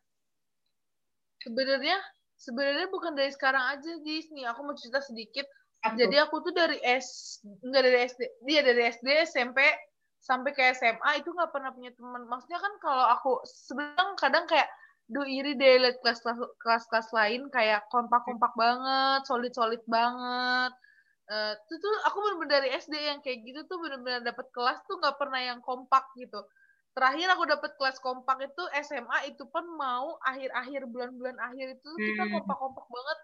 Sebenarnya 1.38 2.02
sebenarnya 2.42 2.90
bukan 2.90 3.14
dari 3.14 3.30
sekarang 3.30 3.78
aja 3.78 4.02
Jis 4.02 4.34
nih 4.34 4.50
aku 4.50 4.66
mau 4.66 4.74
cerita 4.74 4.98
sedikit 4.98 5.46
Aku. 5.82 5.98
jadi 5.98 6.26
aku 6.26 6.42
tuh 6.42 6.54
dari 6.54 6.78
S 6.82 7.38
enggak 7.62 7.82
dari 7.86 7.98
SD 8.06 8.20
dia 8.46 8.60
dari 8.66 8.82
SD 8.90 9.06
SMP 9.26 9.58
sampai 10.22 10.50
ke 10.54 10.62
SMA 10.74 11.22
itu 11.22 11.30
nggak 11.34 11.50
pernah 11.50 11.74
punya 11.74 11.90
teman 11.94 12.22
maksudnya 12.30 12.62
kan 12.62 12.72
kalau 12.78 13.04
aku 13.10 13.32
sebenarnya 13.46 14.14
kadang 14.18 14.46
kayak 14.46 14.70
duh 15.10 15.26
iri 15.26 15.58
deh 15.58 15.82
liat 15.82 15.98
kelas 16.00 16.22
kelas 16.62 16.84
kelas 16.86 17.08
lain 17.10 17.50
kayak 17.50 17.84
kompak 17.90 18.22
kompak 18.22 18.52
banget 18.54 19.20
solid 19.26 19.52
solid 19.52 19.82
banget. 19.90 20.72
Uh, 21.30 21.54
itu 21.56 21.74
tuh 21.78 21.94
aku 22.04 22.18
bener-bener 22.18 22.50
dari 22.60 22.68
SD 22.76 22.94
yang 22.98 23.18
kayak 23.24 23.40
gitu 23.46 23.64
tuh 23.64 23.78
bener-bener 23.80 24.20
dapet 24.26 24.46
kelas 24.52 24.82
tuh 24.84 24.98
nggak 25.00 25.16
pernah 25.16 25.40
yang 25.40 25.60
kompak 25.64 26.04
gitu. 26.18 26.44
Terakhir 26.92 27.24
aku 27.32 27.44
dapat 27.48 27.70
kelas 27.80 27.96
kompak 28.04 28.52
itu 28.52 28.62
SMA 28.84 29.32
itu 29.32 29.48
pun 29.48 29.64
mau 29.80 30.20
akhir-akhir 30.28 30.84
bulan-bulan 30.92 31.40
akhir 31.40 31.80
itu 31.80 31.88
hmm. 31.88 32.04
kita 32.12 32.24
kompak-kompak 32.36 32.86
banget. 32.90 33.18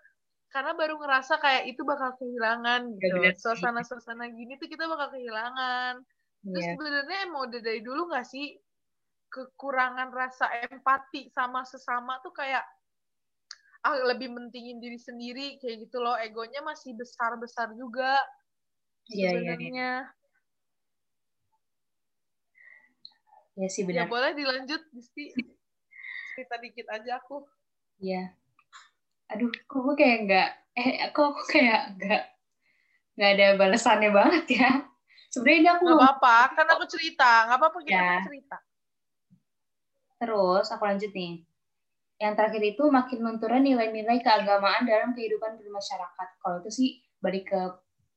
Karena 0.49 0.73
baru 0.73 0.94
ngerasa 0.97 1.37
kayak 1.37 1.64
itu 1.68 1.85
bakal 1.85 2.16
kehilangan 2.16 2.97
gitu. 2.97 3.20
suasana-suasana 3.37 4.32
gini 4.32 4.56
tuh 4.56 4.73
kita 4.73 4.88
bakal 4.88 5.12
kehilangan. 5.12 6.00
Terus 6.49 6.64
yeah. 6.64 6.73
sebenarnya 6.73 7.18
emang 7.28 7.40
udah 7.52 7.61
dari 7.61 7.80
dulu 7.85 8.08
nggak 8.08 8.25
sih 8.25 8.56
kekurangan 9.28 10.08
rasa 10.11 10.49
empati 10.68 11.28
sama 11.32 11.64
sesama 11.64 12.20
tuh 12.25 12.32
kayak 12.32 12.64
ah 13.87 13.94
lebih 14.11 14.32
mentingin 14.32 14.82
diri 14.82 14.99
sendiri 14.99 15.61
kayak 15.62 15.87
gitu 15.87 16.02
loh 16.02 16.18
egonya 16.18 16.58
masih 16.66 16.99
besar 16.99 17.38
besar 17.38 17.70
juga 17.78 18.18
iya, 19.12 19.30
iya. 19.30 19.30
sebenarnya 19.30 19.70
yeah, 19.70 20.02
yeah. 20.02 20.16
Ya 23.58 23.66
sih 23.66 23.82
benar. 23.82 24.06
Ya 24.06 24.11
boleh 24.11 24.30
dilanjut, 24.38 24.82
Disti. 24.94 25.35
Cerita 26.38 26.62
dikit 26.62 26.87
aja 26.94 27.18
aku. 27.18 27.42
Iya. 27.99 28.30
Aduh, 29.35 29.50
kok 29.66 29.82
aku 29.82 29.92
kayak 29.99 30.18
nggak, 30.30 30.49
eh, 30.78 31.11
kok 31.11 31.35
aku 31.35 31.42
kayak 31.50 31.99
nggak, 31.99 32.23
nggak 33.18 33.30
ada 33.35 33.47
balasannya 33.58 34.11
banget 34.14 34.44
ya. 34.62 34.70
Sebenarnya 35.35 35.58
ini 35.58 35.68
aku 35.75 35.82
nggak 35.90 36.00
apa-apa, 36.00 36.37
kan 36.54 36.66
aku 36.70 36.85
cerita, 36.87 37.50
nggak 37.50 37.58
apa-apa 37.58 37.78
kita 37.82 37.99
ya. 37.99 38.23
cerita. 38.23 38.58
Terus 40.18 40.66
aku 40.70 40.82
lanjut 40.84 41.10
nih. 41.14 41.46
Yang 42.18 42.34
terakhir 42.34 42.62
itu 42.75 42.84
makin 42.90 43.18
lunturnya 43.22 43.62
nilai-nilai 43.62 44.18
keagamaan 44.18 44.82
dalam 44.84 45.14
kehidupan 45.14 45.54
bermasyarakat. 45.54 46.28
Kalau 46.42 46.56
itu 46.66 46.70
sih 46.75 46.90
balik 47.22 47.54
ke 47.54 47.60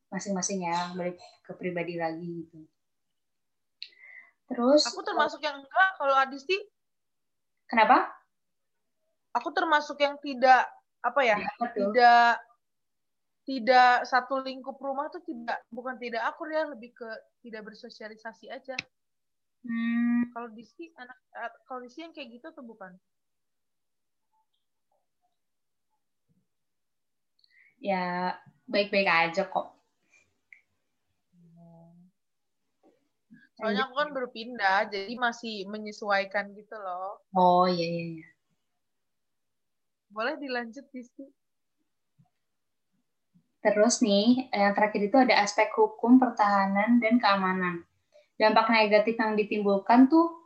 masing-masing 0.09 0.65
ya, 0.65 0.89
balik 0.97 1.21
ke 1.45 1.51
pribadi 1.53 2.01
lagi 2.01 2.25
gitu. 2.25 2.65
Terus 4.51 4.83
aku 4.89 5.05
termasuk 5.05 5.39
yang 5.45 5.61
enggak 5.61 5.89
kalau 5.95 6.17
Adisti. 6.17 6.57
Kenapa? 7.69 8.09
Aku 9.31 9.53
termasuk 9.55 9.95
yang 10.01 10.19
tidak 10.19 10.67
apa 10.99 11.21
ya? 11.23 11.37
Tidak 11.71 12.31
tidak 13.47 14.05
satu 14.05 14.43
lingkup 14.43 14.77
rumah 14.77 15.09
tuh 15.09 15.23
tidak 15.25 15.65
bukan 15.73 15.97
tidak 15.97 16.21
akur 16.29 16.51
ya 16.51 16.67
lebih 16.67 16.93
ke 16.93 17.09
tidak 17.41 17.69
bersosialisasi 17.71 18.51
aja. 18.51 18.75
Hmm. 19.61 20.25
Kalau 20.33 20.49
Disti 20.53 20.89
anak 20.97 21.17
kalau 21.69 21.85
Disti 21.85 22.01
yang 22.01 22.13
kayak 22.13 22.29
gitu 22.33 22.45
atau 22.49 22.63
bukan? 22.65 22.91
Ya 27.81 28.37
baik-baik 28.69 29.09
aja 29.09 29.45
kok. 29.49 29.81
Soalnya 33.61 33.85
aku 33.85 33.93
kan 33.93 34.09
berpindah, 34.09 34.89
jadi 34.89 35.13
masih 35.21 35.69
menyesuaikan 35.69 36.49
gitu 36.57 36.73
loh. 36.81 37.21
Oh 37.37 37.69
iya 37.69 37.85
iya. 37.85 38.05
iya. 38.17 38.29
Boleh 40.09 40.33
dilanjut 40.41 40.89
di 40.89 41.05
sini. 41.05 41.29
Terus 43.61 44.01
nih, 44.01 44.49
yang 44.49 44.73
terakhir 44.73 45.01
itu 45.05 45.13
ada 45.13 45.45
aspek 45.45 45.69
hukum, 45.77 46.17
pertahanan, 46.17 46.97
dan 46.97 47.21
keamanan. 47.21 47.85
Dampak 48.41 48.73
negatif 48.73 49.13
yang 49.21 49.37
ditimbulkan 49.37 50.09
tuh 50.09 50.41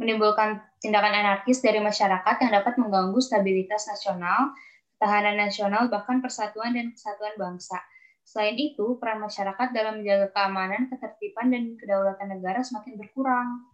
menimbulkan 0.00 0.64
tindakan 0.80 1.12
anarkis 1.12 1.60
dari 1.60 1.76
masyarakat 1.76 2.40
yang 2.40 2.52
dapat 2.56 2.80
mengganggu 2.80 3.20
stabilitas 3.20 3.84
nasional, 3.84 4.56
ketahanan 4.96 5.36
nasional, 5.36 5.92
bahkan 5.92 6.24
persatuan 6.24 6.72
dan 6.72 6.96
kesatuan 6.96 7.36
bangsa. 7.36 7.76
Selain 8.24 8.56
itu, 8.56 8.96
peran 8.96 9.20
masyarakat 9.20 9.68
dalam 9.76 10.00
menjaga 10.00 10.32
keamanan, 10.32 10.88
ketertiban, 10.88 11.52
dan 11.52 11.76
kedaulatan 11.76 12.28
negara 12.32 12.64
semakin 12.64 12.96
berkurang. 12.96 13.68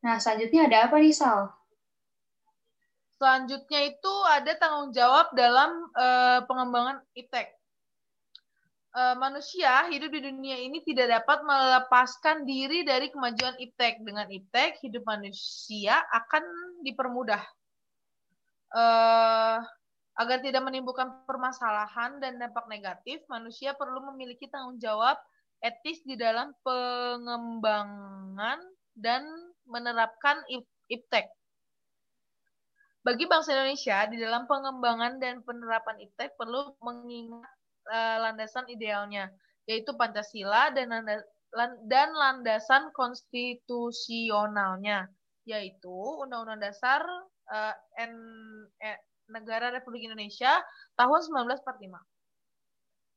Nah, 0.00 0.16
selanjutnya 0.16 0.68
ada 0.72 0.88
apa 0.88 0.96
nih, 0.96 1.12
Sal? 1.12 1.52
Selanjutnya 3.20 3.80
itu 3.88 4.14
ada 4.28 4.52
tanggung 4.60 4.92
jawab 4.92 5.32
dalam 5.32 5.88
uh, 5.96 6.44
pengembangan 6.44 7.00
iptek. 7.16 7.53
Uh, 8.94 9.18
manusia 9.18 9.90
hidup 9.90 10.14
di 10.14 10.22
dunia 10.22 10.54
ini 10.54 10.78
tidak 10.86 11.10
dapat 11.10 11.42
melepaskan 11.42 12.46
diri 12.46 12.86
dari 12.86 13.10
kemajuan 13.10 13.58
iptek. 13.58 13.98
Dengan 14.06 14.30
iptek, 14.30 14.78
hidup 14.86 15.02
manusia 15.02 15.98
akan 16.14 16.46
dipermudah. 16.86 17.42
Uh, 18.70 19.58
agar 20.14 20.38
tidak 20.46 20.62
menimbulkan 20.62 21.10
permasalahan 21.26 22.22
dan 22.22 22.38
dampak 22.38 22.70
negatif, 22.70 23.18
manusia 23.26 23.74
perlu 23.74 23.98
memiliki 24.14 24.46
tanggung 24.46 24.78
jawab 24.78 25.18
etis 25.58 25.98
di 26.06 26.14
dalam 26.14 26.54
pengembangan 26.62 28.62
dan 28.94 29.26
menerapkan 29.66 30.38
iptek. 30.86 31.34
Bagi 33.04 33.28
bangsa 33.28 33.52
Indonesia, 33.58 34.06
di 34.06 34.22
dalam 34.22 34.46
pengembangan 34.48 35.20
dan 35.20 35.44
penerapan 35.44 36.00
IPTEK 36.00 36.40
perlu 36.40 36.72
mengingat 36.80 37.44
uh, 37.88 38.16
landasan 38.24 38.66
idealnya, 38.70 39.30
yaitu 39.68 39.92
Pancasila 39.96 40.70
dan, 40.72 40.90
dan 41.88 42.08
landasan 42.14 42.92
konstitusionalnya, 42.92 45.08
yaitu 45.48 45.96
Undang-Undang 46.24 46.60
Dasar 46.70 47.02
uh, 47.52 47.74
N, 48.00 48.12
eh, 48.80 48.98
Negara 49.32 49.72
Republik 49.72 50.04
Indonesia 50.04 50.60
tahun 50.96 51.20
1945. 51.24 51.96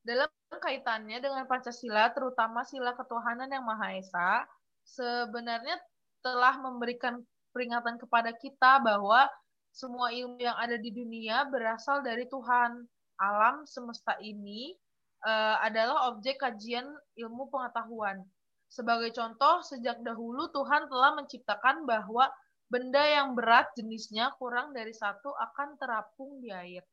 Dalam 0.07 0.29
kaitannya 0.63 1.19
dengan 1.19 1.43
Pancasila, 1.51 2.15
terutama 2.15 2.63
sila 2.63 2.95
ketuhanan 2.95 3.51
yang 3.51 3.67
Maha 3.67 3.99
Esa, 3.99 4.47
sebenarnya 4.87 5.75
telah 6.23 6.55
memberikan 6.63 7.19
peringatan 7.51 7.99
kepada 7.99 8.31
kita 8.39 8.79
bahwa 8.79 9.27
semua 9.75 10.09
ilmu 10.09 10.39
yang 10.39 10.55
ada 10.55 10.79
di 10.79 10.89
dunia 10.89 11.45
berasal 11.51 12.01
dari 12.01 12.23
Tuhan. 12.31 12.87
Alam 13.17 13.65
semesta 13.65 14.13
ini 14.21 14.77
uh, 15.25 15.57
adalah 15.61 16.13
objek 16.13 16.41
kajian 16.41 16.85
ilmu 17.17 17.49
pengetahuan. 17.49 18.21
Sebagai 18.67 19.15
contoh, 19.15 19.63
sejak 19.63 20.03
dahulu 20.03 20.51
Tuhan 20.51 20.91
telah 20.91 21.15
menciptakan 21.17 21.87
bahwa 21.87 22.27
benda 22.67 22.99
yang 22.99 23.31
berat 23.31 23.71
jenisnya 23.79 24.35
kurang 24.35 24.75
dari 24.75 24.91
satu 24.91 25.31
akan 25.31 25.79
terapung 25.79 26.43
di 26.43 26.51
air. 26.51 26.83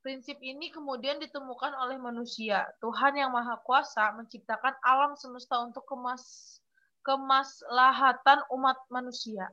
Prinsip 0.00 0.40
ini 0.40 0.72
kemudian 0.72 1.20
ditemukan 1.20 1.76
oleh 1.76 2.00
manusia. 2.00 2.64
Tuhan 2.80 3.20
yang 3.20 3.36
Maha 3.36 3.60
Kuasa 3.64 4.16
menciptakan 4.16 4.72
alam 4.80 5.12
semesta 5.16 5.60
untuk 5.60 5.84
kemas 5.84 6.56
kemaslahatan 7.04 8.44
umat 8.52 8.76
manusia. 8.92 9.48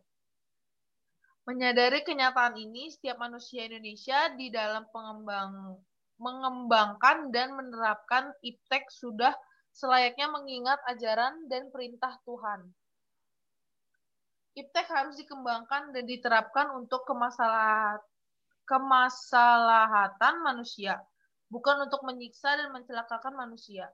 Menyadari 1.47 2.03
kenyataan 2.03 2.59
ini, 2.59 2.91
setiap 2.91 3.23
manusia 3.23 3.63
Indonesia 3.63 4.35
di 4.35 4.51
dalam 4.51 4.83
pengembang, 4.91 5.79
mengembangkan 6.19 7.31
dan 7.31 7.55
menerapkan 7.55 8.35
iptek 8.43 8.91
sudah 8.91 9.31
selayaknya 9.71 10.27
mengingat 10.27 10.75
ajaran 10.91 11.47
dan 11.47 11.71
perintah 11.71 12.19
Tuhan. 12.27 12.67
Iptek 14.59 14.91
harus 14.91 15.15
dikembangkan 15.23 15.95
dan 15.95 16.03
diterapkan 16.03 16.67
untuk 16.75 17.07
kemaslahatan, 17.07 18.03
kemaslahatan 18.67 20.35
manusia, 20.43 20.99
bukan 21.47 21.87
untuk 21.87 22.03
menyiksa 22.03 22.59
dan 22.59 22.75
mencelakakan 22.75 23.39
manusia. 23.39 23.87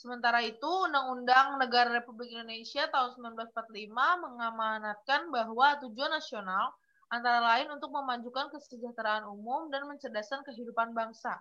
Sementara 0.00 0.40
itu, 0.40 0.64
Undang-Undang 0.64 1.60
Negara 1.60 1.92
Republik 1.92 2.32
Indonesia 2.32 2.88
tahun 2.88 3.20
1945 3.20 3.92
mengamanatkan 4.24 5.28
bahwa 5.28 5.76
tujuan 5.84 6.08
nasional 6.16 6.72
antara 7.12 7.44
lain 7.44 7.68
untuk 7.68 7.92
memajukan 7.92 8.48
kesejahteraan 8.48 9.28
umum 9.28 9.68
dan 9.68 9.84
mencerdaskan 9.84 10.40
kehidupan 10.48 10.96
bangsa. 10.96 11.36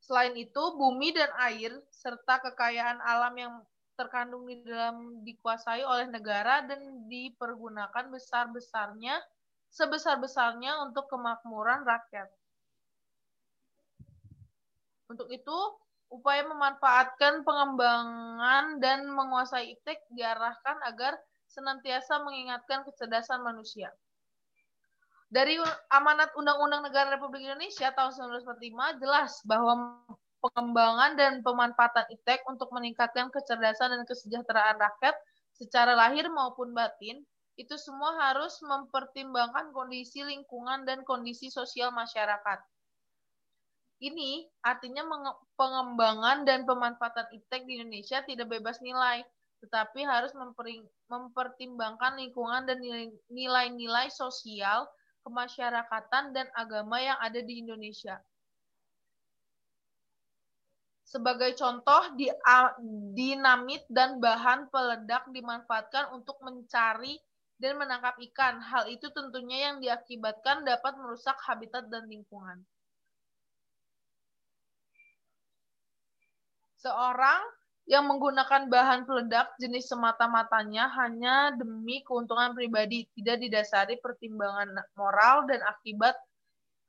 Selain 0.00 0.32
itu, 0.40 0.62
bumi 0.72 1.12
dan 1.12 1.28
air 1.44 1.76
serta 1.92 2.40
kekayaan 2.48 2.96
alam 3.04 3.36
yang 3.36 3.54
terkandung 4.00 4.48
di 4.48 4.64
dalam 4.64 5.20
dikuasai 5.20 5.84
oleh 5.84 6.08
negara 6.08 6.64
dan 6.64 6.80
dipergunakan 7.12 8.08
besar-besarnya 8.08 9.20
sebesar-besarnya 9.68 10.80
untuk 10.80 11.12
kemakmuran 11.12 11.84
rakyat. 11.84 12.32
Untuk 15.12 15.28
itu, 15.28 15.58
upaya 16.08 16.44
memanfaatkan 16.48 17.44
pengembangan 17.44 18.80
dan 18.80 19.08
menguasai 19.12 19.76
iptek 19.76 20.00
diarahkan 20.12 20.76
agar 20.88 21.16
senantiasa 21.48 22.24
mengingatkan 22.24 22.84
kecerdasan 22.84 23.44
manusia. 23.44 23.92
Dari 25.28 25.60
amanat 25.92 26.32
Undang-Undang 26.40 26.88
Negara 26.88 27.12
Republik 27.12 27.44
Indonesia 27.44 27.92
tahun 27.92 28.16
1945 28.40 29.02
jelas 29.04 29.36
bahwa 29.44 30.00
pengembangan 30.40 31.20
dan 31.20 31.32
pemanfaatan 31.44 32.08
iptek 32.08 32.40
untuk 32.48 32.72
meningkatkan 32.72 33.28
kecerdasan 33.28 33.92
dan 33.92 34.02
kesejahteraan 34.08 34.80
rakyat 34.80 35.16
secara 35.52 35.92
lahir 35.92 36.30
maupun 36.32 36.72
batin 36.72 37.20
itu 37.58 37.74
semua 37.74 38.14
harus 38.22 38.54
mempertimbangkan 38.62 39.74
kondisi 39.74 40.22
lingkungan 40.22 40.86
dan 40.86 41.02
kondisi 41.02 41.50
sosial 41.50 41.90
masyarakat. 41.90 42.58
Ini 43.98 44.46
artinya 44.62 45.02
pengembangan 45.58 46.46
dan 46.46 46.62
pemanfaatan 46.62 47.34
iptek 47.34 47.66
di 47.66 47.82
Indonesia 47.82 48.22
tidak 48.22 48.46
bebas 48.46 48.78
nilai, 48.78 49.26
tetapi 49.58 50.06
harus 50.06 50.30
mempertimbangkan 51.10 52.14
lingkungan 52.14 52.62
dan 52.62 52.78
nilai-nilai 53.26 54.06
sosial 54.14 54.86
kemasyarakatan 55.26 56.30
dan 56.30 56.46
agama 56.54 57.02
yang 57.02 57.18
ada 57.18 57.42
di 57.42 57.58
Indonesia. 57.58 58.22
Sebagai 61.02 61.58
contoh, 61.58 62.14
dinamit 63.18 63.82
dan 63.90 64.22
bahan 64.22 64.70
peledak 64.70 65.26
dimanfaatkan 65.34 66.14
untuk 66.14 66.38
mencari 66.38 67.18
dan 67.58 67.80
menangkap 67.82 68.14
ikan. 68.30 68.62
Hal 68.62 68.86
itu 68.86 69.10
tentunya 69.10 69.72
yang 69.72 69.82
diakibatkan 69.82 70.62
dapat 70.62 70.94
merusak 71.02 71.34
habitat 71.42 71.90
dan 71.90 72.06
lingkungan. 72.06 72.62
Seorang 76.78 77.42
yang 77.88 78.04
menggunakan 78.04 78.68
bahan 78.68 79.08
peledak 79.08 79.50
jenis 79.56 79.88
semata-matanya 79.88 80.92
hanya 81.02 81.50
demi 81.56 82.04
keuntungan 82.04 82.52
pribadi, 82.52 83.08
tidak 83.16 83.40
didasari 83.40 83.96
pertimbangan 83.98 84.76
moral 84.92 85.48
dan 85.48 85.64
akibat 85.64 86.12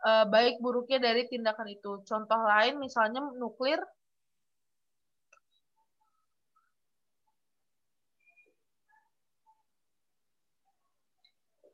e, 0.03 0.11
baik 0.27 0.59
buruknya 0.59 0.99
dari 0.99 1.25
tindakan 1.31 1.71
itu. 1.71 2.03
Contoh 2.03 2.39
lain 2.43 2.77
misalnya 2.77 3.23
nuklir 3.35 3.79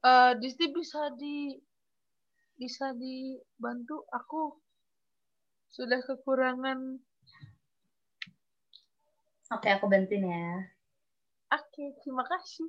Uh, 0.06 0.38
Disti 0.38 0.70
bisa 0.70 1.10
di 1.18 1.58
bisa 2.62 2.94
dibantu 2.94 4.06
aku 4.14 4.54
sudah 5.74 5.98
kekurangan 6.06 7.02
Oke, 9.54 9.68
aku 9.70 9.86
bantuin 9.92 10.26
ya. 10.26 10.46
Oke, 11.54 11.84
terima 12.02 12.24
kasih. 12.26 12.66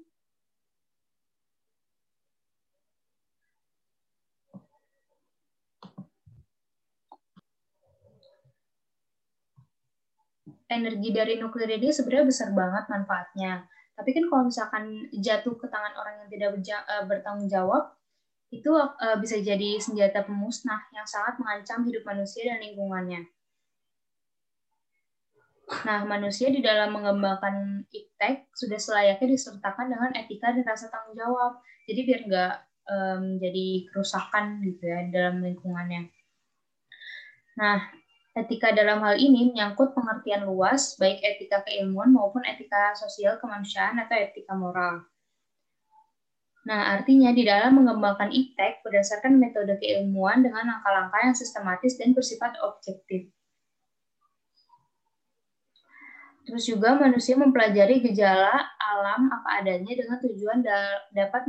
Energi 10.69 11.09
dari 11.15 11.35
nuklir 11.41 11.71
ini 11.79 11.89
sebenarnya 11.95 12.27
besar 12.29 12.49
banget 12.53 12.85
manfaatnya. 12.93 13.53
Tapi 13.97 14.11
kan 14.13 14.25
kalau 14.29 14.43
misalkan 14.51 14.85
jatuh 15.17 15.55
ke 15.57 15.67
tangan 15.73 15.95
orang 15.97 16.15
yang 16.21 16.29
tidak 16.29 16.51
eh, 16.93 17.05
bertanggung 17.09 17.49
jawab, 17.49 17.97
itu 18.53 18.71
eh, 18.77 19.17
bisa 19.23 19.37
jadi 19.41 19.81
senjata 19.81 20.21
pemusnah 20.29 20.81
yang 20.93 21.07
sangat 21.09 21.41
mengancam 21.41 21.81
hidup 21.89 22.05
manusia 22.05 22.43
dan 22.53 22.61
lingkungannya. 22.61 23.36
Nah, 25.67 26.07
manusia 26.07 26.47
di 26.47 26.63
dalam 26.63 26.95
mengembangkan 26.95 27.83
iptek 27.91 28.47
sudah 28.55 28.79
selayaknya 28.79 29.35
disertakan 29.35 29.91
dengan 29.91 30.15
etika 30.15 30.55
dan 30.55 30.63
rasa 30.63 30.87
tanggung 30.95 31.19
jawab. 31.19 31.59
Jadi 31.91 32.01
biar 32.07 32.21
nggak 32.23 32.55
um, 32.87 33.23
jadi 33.43 33.67
kerusakan 33.91 34.63
gitu 34.63 34.87
ya 34.87 35.11
dalam 35.11 35.43
lingkungannya. 35.43 36.07
Nah, 37.59 37.83
etika 38.39 38.71
dalam 38.71 39.03
hal 39.03 39.19
ini 39.19 39.51
menyangkut 39.51 39.91
pengertian 39.91 40.47
luas, 40.47 40.95
baik 41.03 41.19
etika 41.25 41.67
keilmuan 41.67 42.15
maupun 42.15 42.47
etika 42.47 42.95
sosial 42.95 43.43
kemanusiaan 43.43 43.99
atau 43.99 44.15
etika 44.15 44.55
moral. 44.55 45.03
Nah, 46.67 46.99
artinya 46.99 47.31
di 47.31 47.47
dalam 47.47 47.79
mengembangkan 47.79 48.35
iptek 48.35 48.83
berdasarkan 48.83 49.39
metode 49.39 49.79
keilmuan 49.79 50.43
dengan 50.43 50.67
langkah-langkah 50.67 51.31
yang 51.31 51.37
sistematis 51.39 51.95
dan 51.95 52.11
bersifat 52.11 52.59
objektif. 52.59 53.31
Terus 56.47 56.63
juga 56.63 56.95
manusia 56.95 57.35
mempelajari 57.35 58.07
gejala 58.07 58.55
alam 58.79 59.27
apa 59.35 59.67
adanya 59.67 59.99
dengan 59.99 60.23
tujuan 60.23 60.63
da 60.63 61.03
dapat 61.11 61.43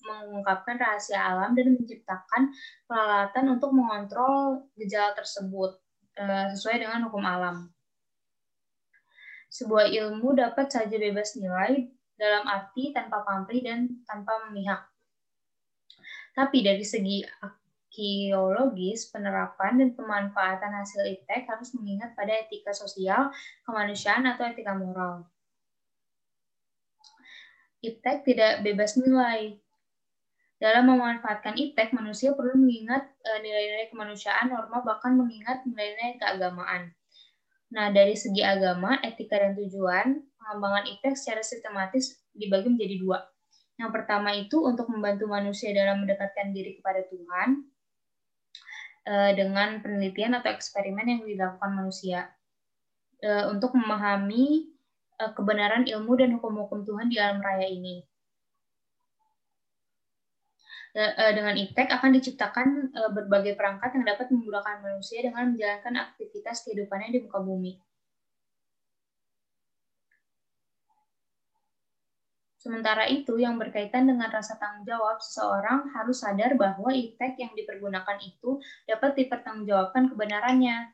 mengungkapkan 0.00 0.80
rahasia 0.80 1.20
alam 1.20 1.52
dan 1.52 1.76
menciptakan 1.76 2.48
peralatan 2.88 3.44
untuk 3.60 3.76
mengontrol 3.76 4.64
gejala 4.80 5.12
tersebut 5.12 5.76
uh, 6.16 6.48
sesuai 6.56 6.80
dengan 6.80 7.04
hukum 7.12 7.20
alam. 7.28 7.68
Sebuah 9.52 9.92
ilmu 9.92 10.32
dapat 10.32 10.72
saja 10.72 10.96
bebas 10.96 11.36
nilai 11.36 11.92
dalam 12.16 12.48
arti 12.48 12.96
tanpa 12.96 13.20
pamrih 13.28 13.60
dan 13.60 14.00
tanpa 14.08 14.48
memihak. 14.48 14.80
Tapi 16.32 16.64
dari 16.64 16.88
segi 16.88 17.20
arkeologis, 17.88 19.08
penerapan 19.10 19.80
dan 19.80 19.90
pemanfaatan 19.96 20.72
hasil 20.76 21.02
iptek 21.08 21.48
harus 21.48 21.72
mengingat 21.74 22.12
pada 22.14 22.30
etika 22.46 22.70
sosial, 22.70 23.32
kemanusiaan, 23.64 24.28
atau 24.28 24.44
etika 24.46 24.76
moral. 24.76 25.26
Iptek 27.82 28.22
tidak 28.28 28.62
bebas 28.62 28.94
nilai. 29.00 29.58
Dalam 30.58 30.90
memanfaatkan 30.90 31.54
iptek, 31.54 31.94
manusia 31.94 32.34
perlu 32.34 32.58
mengingat 32.58 33.06
nilai-nilai 33.22 33.90
kemanusiaan, 33.94 34.50
norma, 34.50 34.82
bahkan 34.82 35.14
mengingat 35.14 35.62
nilai-nilai 35.66 36.18
keagamaan. 36.18 36.94
Nah, 37.70 37.94
dari 37.94 38.18
segi 38.18 38.42
agama, 38.42 38.98
etika, 39.06 39.38
dan 39.38 39.54
tujuan, 39.54 40.18
pengembangan 40.38 40.84
iptek 40.90 41.14
secara 41.14 41.46
sistematis 41.46 42.18
dibagi 42.34 42.74
menjadi 42.74 42.96
dua. 42.98 43.18
Yang 43.78 43.90
pertama 43.94 44.34
itu 44.34 44.58
untuk 44.66 44.90
membantu 44.90 45.30
manusia 45.30 45.70
dalam 45.70 46.02
mendekatkan 46.02 46.50
diri 46.50 46.82
kepada 46.82 47.06
Tuhan 47.06 47.70
eh, 49.06 49.32
dengan 49.36 49.78
penelitian 49.82 50.38
atau 50.38 50.50
eksperimen 50.50 51.06
yang 51.06 51.22
dilakukan 51.26 51.70
manusia 51.74 52.30
eh, 53.22 53.44
untuk 53.50 53.74
memahami 53.74 54.70
eh, 55.20 55.30
kebenaran 55.34 55.86
ilmu 55.86 56.12
dan 56.18 56.34
hukum-hukum 56.38 56.86
Tuhan 56.86 57.10
di 57.12 57.18
alam 57.18 57.42
raya 57.42 57.68
ini. 57.68 58.02
Dengan 60.98 61.54
iptek 61.54 61.94
akan 61.94 62.10
diciptakan 62.16 62.90
berbagai 63.14 63.54
perangkat 63.54 63.94
yang 63.94 64.08
dapat 64.08 64.34
memudahkan 64.34 64.82
manusia 64.82 65.22
dengan 65.22 65.54
menjalankan 65.54 65.94
aktivitas 65.94 66.66
kehidupannya 66.66 67.14
di 67.14 67.20
muka 67.22 67.38
bumi. 67.38 67.78
Sementara 72.58 73.06
itu, 73.06 73.38
yang 73.38 73.54
berkaitan 73.54 74.10
dengan 74.10 74.26
rasa 74.34 74.58
tanggung 74.58 74.82
jawab, 74.82 75.22
seseorang 75.22 75.94
harus 75.94 76.18
sadar 76.18 76.58
bahwa 76.58 76.90
iptek 76.90 77.38
yang 77.38 77.54
dipergunakan 77.54 78.18
itu 78.18 78.58
dapat 78.82 79.14
dipertanggungjawabkan 79.14 80.10
kebenarannya. 80.10 80.90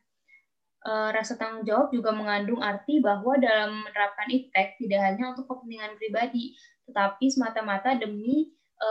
E, 0.84 0.92
rasa 1.16 1.40
tanggung 1.40 1.64
jawab 1.64 1.88
juga 1.88 2.12
mengandung 2.12 2.60
arti 2.60 3.00
bahwa 3.00 3.40
dalam 3.40 3.80
menerapkan 3.80 4.28
iptek 4.28 4.76
tidak 4.76 5.00
hanya 5.08 5.32
untuk 5.32 5.48
kepentingan 5.48 5.96
pribadi, 5.96 6.52
tetapi 6.84 7.32
semata-mata 7.32 7.96
demi 7.96 8.52
e, 8.76 8.90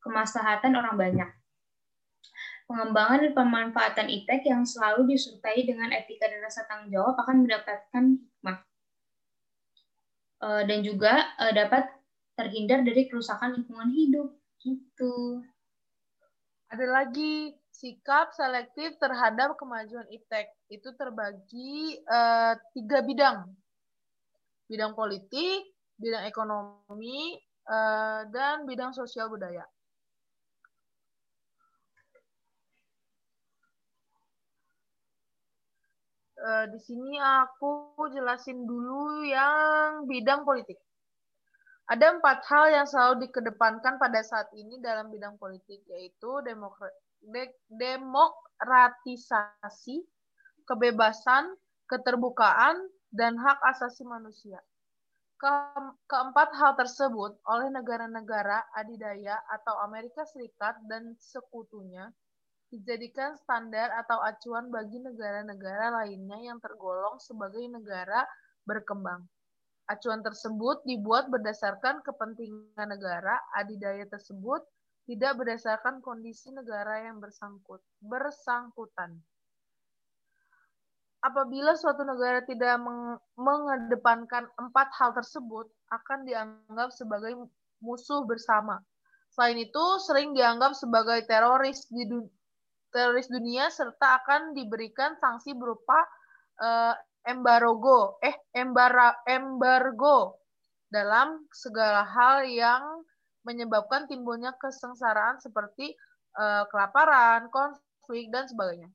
kemaslahatan 0.00 0.72
orang 0.80 0.96
banyak. 0.96 1.30
Pengembangan 2.64 3.28
dan 3.28 3.32
pemanfaatan 3.36 4.08
iptek 4.08 4.48
yang 4.48 4.64
selalu 4.64 5.04
disertai 5.12 5.68
dengan 5.68 5.92
etika 5.92 6.32
dan 6.32 6.40
rasa 6.40 6.64
tanggung 6.64 6.96
jawab 6.96 7.12
akan 7.20 7.44
mendapatkan 7.44 8.04
hikmah. 8.24 8.69
Eh, 10.40 10.62
dan 10.64 10.80
juga 10.80 11.28
uh, 11.36 11.52
dapat 11.52 11.84
terhindar 12.32 12.80
dari 12.80 13.04
kerusakan 13.12 13.60
lingkungan 13.60 13.92
hidup 13.92 14.32
gitu. 14.64 15.44
Ada 16.72 16.86
lagi 16.88 17.52
sikap 17.68 18.32
selektif 18.32 18.96
terhadap 18.96 19.60
kemajuan 19.60 20.08
iptek 20.08 20.48
itu 20.72 20.96
terbagi 20.96 22.00
uh, 22.08 22.56
tiga 22.72 23.04
bidang, 23.04 23.52
bidang 24.64 24.96
politik, 24.96 25.76
bidang 26.00 26.24
ekonomi, 26.24 27.36
dan 28.34 28.66
bidang 28.66 28.90
sosial 28.90 29.30
budaya. 29.30 29.62
Uh, 36.40 36.64
di 36.72 36.80
sini 36.80 37.20
aku 37.20 37.92
jelasin 38.12 38.64
dulu 38.64 39.24
yang 39.24 40.06
bidang 40.08 40.44
politik. 40.44 40.78
Ada 41.90 42.16
empat 42.16 42.46
hal 42.46 42.70
yang 42.70 42.86
selalu 42.86 43.26
dikedepankan 43.26 43.98
pada 43.98 44.22
saat 44.22 44.46
ini 44.54 44.78
dalam 44.78 45.10
bidang 45.10 45.34
politik, 45.42 45.82
yaitu 45.90 46.38
demokratisasi, 47.66 49.98
kebebasan, 50.70 51.50
keterbukaan, 51.90 52.78
dan 53.10 53.34
hak 53.34 53.58
asasi 53.74 54.06
manusia. 54.06 54.62
Ke 55.34 55.50
keempat 56.06 56.54
hal 56.54 56.78
tersebut 56.78 57.34
oleh 57.48 57.72
negara-negara 57.74 58.70
adidaya 58.78 59.42
atau 59.50 59.82
Amerika 59.82 60.22
Serikat 60.30 60.78
dan 60.86 61.18
sekutunya 61.18 62.06
dijadikan 62.70 63.34
standar 63.34 63.90
atau 64.06 64.22
acuan 64.22 64.70
bagi 64.70 65.02
negara-negara 65.02 66.02
lainnya 66.02 66.38
yang 66.38 66.58
tergolong 66.62 67.18
sebagai 67.18 67.66
negara 67.66 68.22
berkembang. 68.64 69.26
Acuan 69.90 70.22
tersebut 70.22 70.86
dibuat 70.86 71.26
berdasarkan 71.34 71.98
kepentingan 72.06 72.86
negara 72.86 73.42
adidaya 73.58 74.06
tersebut, 74.06 74.62
tidak 75.10 75.34
berdasarkan 75.42 75.98
kondisi 75.98 76.54
negara 76.54 77.10
yang 77.10 77.18
bersangkut, 77.18 77.82
bersangkutan. 77.98 79.18
Apabila 81.20 81.74
suatu 81.74 82.06
negara 82.06 82.40
tidak 82.46 82.80
mengedepankan 83.34 84.46
empat 84.56 84.88
hal 84.94 85.10
tersebut, 85.12 85.66
akan 85.90 86.24
dianggap 86.24 86.94
sebagai 86.94 87.34
musuh 87.82 88.24
bersama. 88.24 88.78
Selain 89.34 89.58
itu, 89.58 89.84
sering 90.06 90.32
dianggap 90.32 90.72
sebagai 90.78 91.26
teroris 91.26 91.84
di, 91.90 92.06
teroris 92.90 93.30
dunia 93.30 93.70
serta 93.70 94.22
akan 94.22 94.54
diberikan 94.54 95.14
sanksi 95.18 95.54
berupa 95.54 96.02
uh, 96.62 96.94
embargo 97.26 98.18
eh 98.22 98.34
embara, 98.54 99.14
embargo 99.26 100.40
dalam 100.90 101.46
segala 101.54 102.02
hal 102.02 102.44
yang 102.50 102.82
menyebabkan 103.46 104.04
timbulnya 104.10 104.52
kesengsaraan 104.58 105.40
seperti 105.40 105.94
uh, 106.36 106.66
kelaparan, 106.68 107.48
konflik 107.48 108.28
dan 108.28 108.44
sebagainya. 108.50 108.90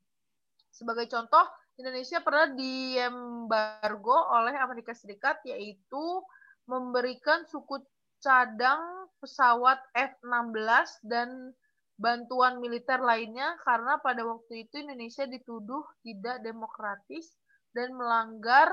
Sebagai 0.69 1.08
contoh, 1.08 1.47
Indonesia 1.79 2.19
pernah 2.19 2.51
diembargo 2.51 4.15
oleh 4.36 4.55
Amerika 4.60 4.91
Serikat 4.91 5.39
yaitu 5.47 6.23
memberikan 6.67 7.47
suku 7.47 7.79
cadang 8.19 9.08
pesawat 9.19 9.79
F-16 9.95 10.88
dan 11.08 11.51
bantuan 11.95 12.60
militer 12.60 12.99
lainnya 12.99 13.55
karena 13.63 13.99
pada 14.03 14.23
waktu 14.27 14.67
itu 14.67 14.84
Indonesia 14.84 15.23
dituduh 15.23 15.84
tidak 16.03 16.43
demokratis 16.43 17.31
dan 17.71 17.95
melanggar 17.95 18.71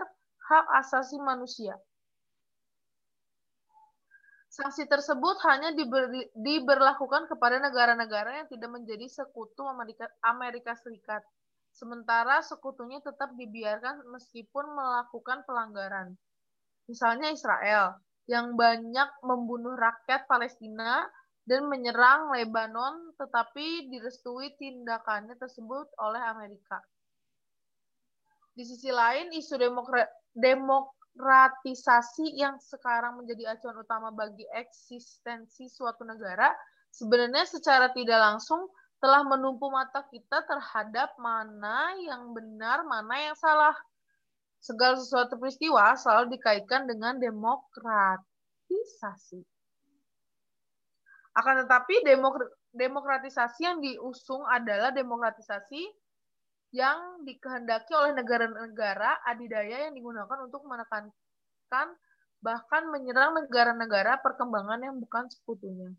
hak 0.51 0.67
asasi 0.83 1.19
manusia. 1.23 1.79
Sanksi 4.53 4.85
tersebut 4.85 5.41
hanya 5.49 5.73
diberi, 5.73 6.29
diberlakukan 6.37 7.25
kepada 7.25 7.57
negara-negara 7.57 8.45
yang 8.45 8.49
tidak 8.53 8.69
menjadi 8.69 9.09
sekutu 9.09 9.65
Amerika, 9.65 10.05
Amerika 10.21 10.77
Serikat. 10.77 11.25
Sementara 11.73 12.45
sekutunya 12.45 13.01
tetap 13.01 13.33
dibiarkan 13.33 14.05
meskipun 14.13 14.77
melakukan 14.77 15.41
pelanggaran. 15.49 16.13
Misalnya 16.85 17.33
Israel, 17.33 17.97
yang 18.29 18.53
banyak 18.53 19.09
membunuh 19.25 19.73
rakyat 19.73 20.29
Palestina 20.29 21.09
dan 21.43 21.67
menyerang 21.67 22.31
Lebanon, 22.31 23.19
tetapi 23.19 23.91
direstui 23.91 24.55
tindakannya 24.59 25.35
tersebut 25.35 25.91
oleh 25.99 26.23
Amerika. 26.31 26.79
Di 28.53 28.69
sisi 28.69 28.93
lain, 28.93 29.33
isu 29.33 29.57
demokratisasi 30.37 32.37
yang 32.37 32.61
sekarang 32.61 33.17
menjadi 33.19 33.57
acuan 33.57 33.81
utama 33.81 34.13
bagi 34.13 34.45
eksistensi 34.53 35.65
suatu 35.67 36.05
negara, 36.05 36.53
sebenarnya 36.93 37.49
secara 37.49 37.89
tidak 37.91 38.21
langsung 38.21 38.69
telah 39.03 39.27
menumpu 39.27 39.67
mata 39.67 40.07
kita 40.07 40.47
terhadap 40.47 41.11
mana 41.19 41.91
yang 41.99 42.31
benar, 42.31 42.87
mana 42.87 43.19
yang 43.19 43.35
salah. 43.35 43.75
Segala 44.63 44.95
sesuatu 44.95 45.35
peristiwa 45.43 45.99
selalu 45.99 46.39
dikaitkan 46.39 46.87
dengan 46.87 47.19
demokratisasi. 47.19 49.43
Akan 51.33 51.65
tetapi 51.65 52.05
demokratisasi 52.77 53.61
yang 53.65 53.81
diusung 53.81 54.45
adalah 54.45 54.93
demokratisasi 54.93 55.81
yang 56.73 57.25
dikehendaki 57.25 57.93
oleh 57.93 58.17
negara-negara 58.17 59.25
adidaya 59.29 59.89
yang 59.89 59.97
digunakan 59.97 60.39
untuk 60.45 60.65
menekankan 60.65 61.89
bahkan 62.43 62.91
menyerang 62.91 63.39
negara-negara 63.39 64.19
perkembangan 64.19 64.83
yang 64.83 64.97
bukan 64.99 65.31
sekutunya. 65.31 65.95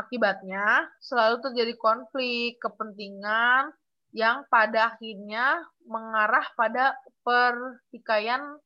Akibatnya, 0.00 0.88
selalu 1.04 1.44
terjadi 1.44 1.76
konflik 1.76 2.56
kepentingan 2.64 3.68
yang 4.16 4.48
pada 4.48 4.96
akhirnya 4.96 5.60
mengarah 5.84 6.48
pada 6.56 6.96
pertikaian 7.20 8.56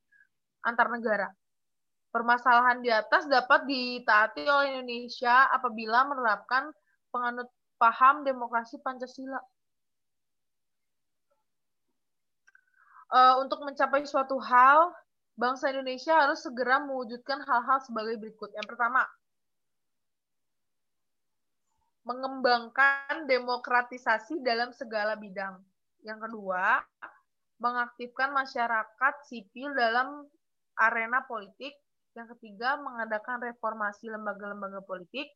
antar 0.62 0.88
negara. 0.94 1.28
Permasalahan 2.14 2.78
di 2.78 2.94
atas 2.94 3.26
dapat 3.26 3.66
ditaati 3.66 4.46
oleh 4.46 4.78
Indonesia 4.78 5.50
apabila 5.50 6.06
menerapkan 6.06 6.70
penganut 7.10 7.50
paham 7.74 8.22
demokrasi 8.22 8.78
Pancasila. 8.78 9.42
Uh, 13.10 13.42
untuk 13.42 13.66
mencapai 13.66 14.06
suatu 14.06 14.38
hal, 14.38 14.94
bangsa 15.34 15.74
Indonesia 15.74 16.14
harus 16.14 16.38
segera 16.38 16.78
mewujudkan 16.86 17.42
hal-hal 17.42 17.82
sebagai 17.82 18.14
berikut. 18.22 18.54
Yang 18.54 18.74
pertama, 18.74 19.02
mengembangkan 22.06 23.26
demokratisasi 23.26 24.38
dalam 24.46 24.70
segala 24.70 25.18
bidang. 25.18 25.58
Yang 26.06 26.30
kedua, 26.30 26.78
mengaktifkan 27.58 28.30
masyarakat 28.30 29.14
sipil 29.26 29.74
dalam 29.74 30.30
arena 30.78 31.22
politik 31.26 31.74
yang 32.14 32.30
ketiga, 32.38 32.78
mengadakan 32.78 33.42
reformasi 33.42 34.06
lembaga-lembaga 34.06 34.80
politik. 34.86 35.26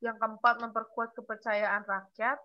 Yang 0.00 0.18
keempat, 0.18 0.64
memperkuat 0.64 1.12
kepercayaan 1.14 1.84
rakyat. 1.84 2.40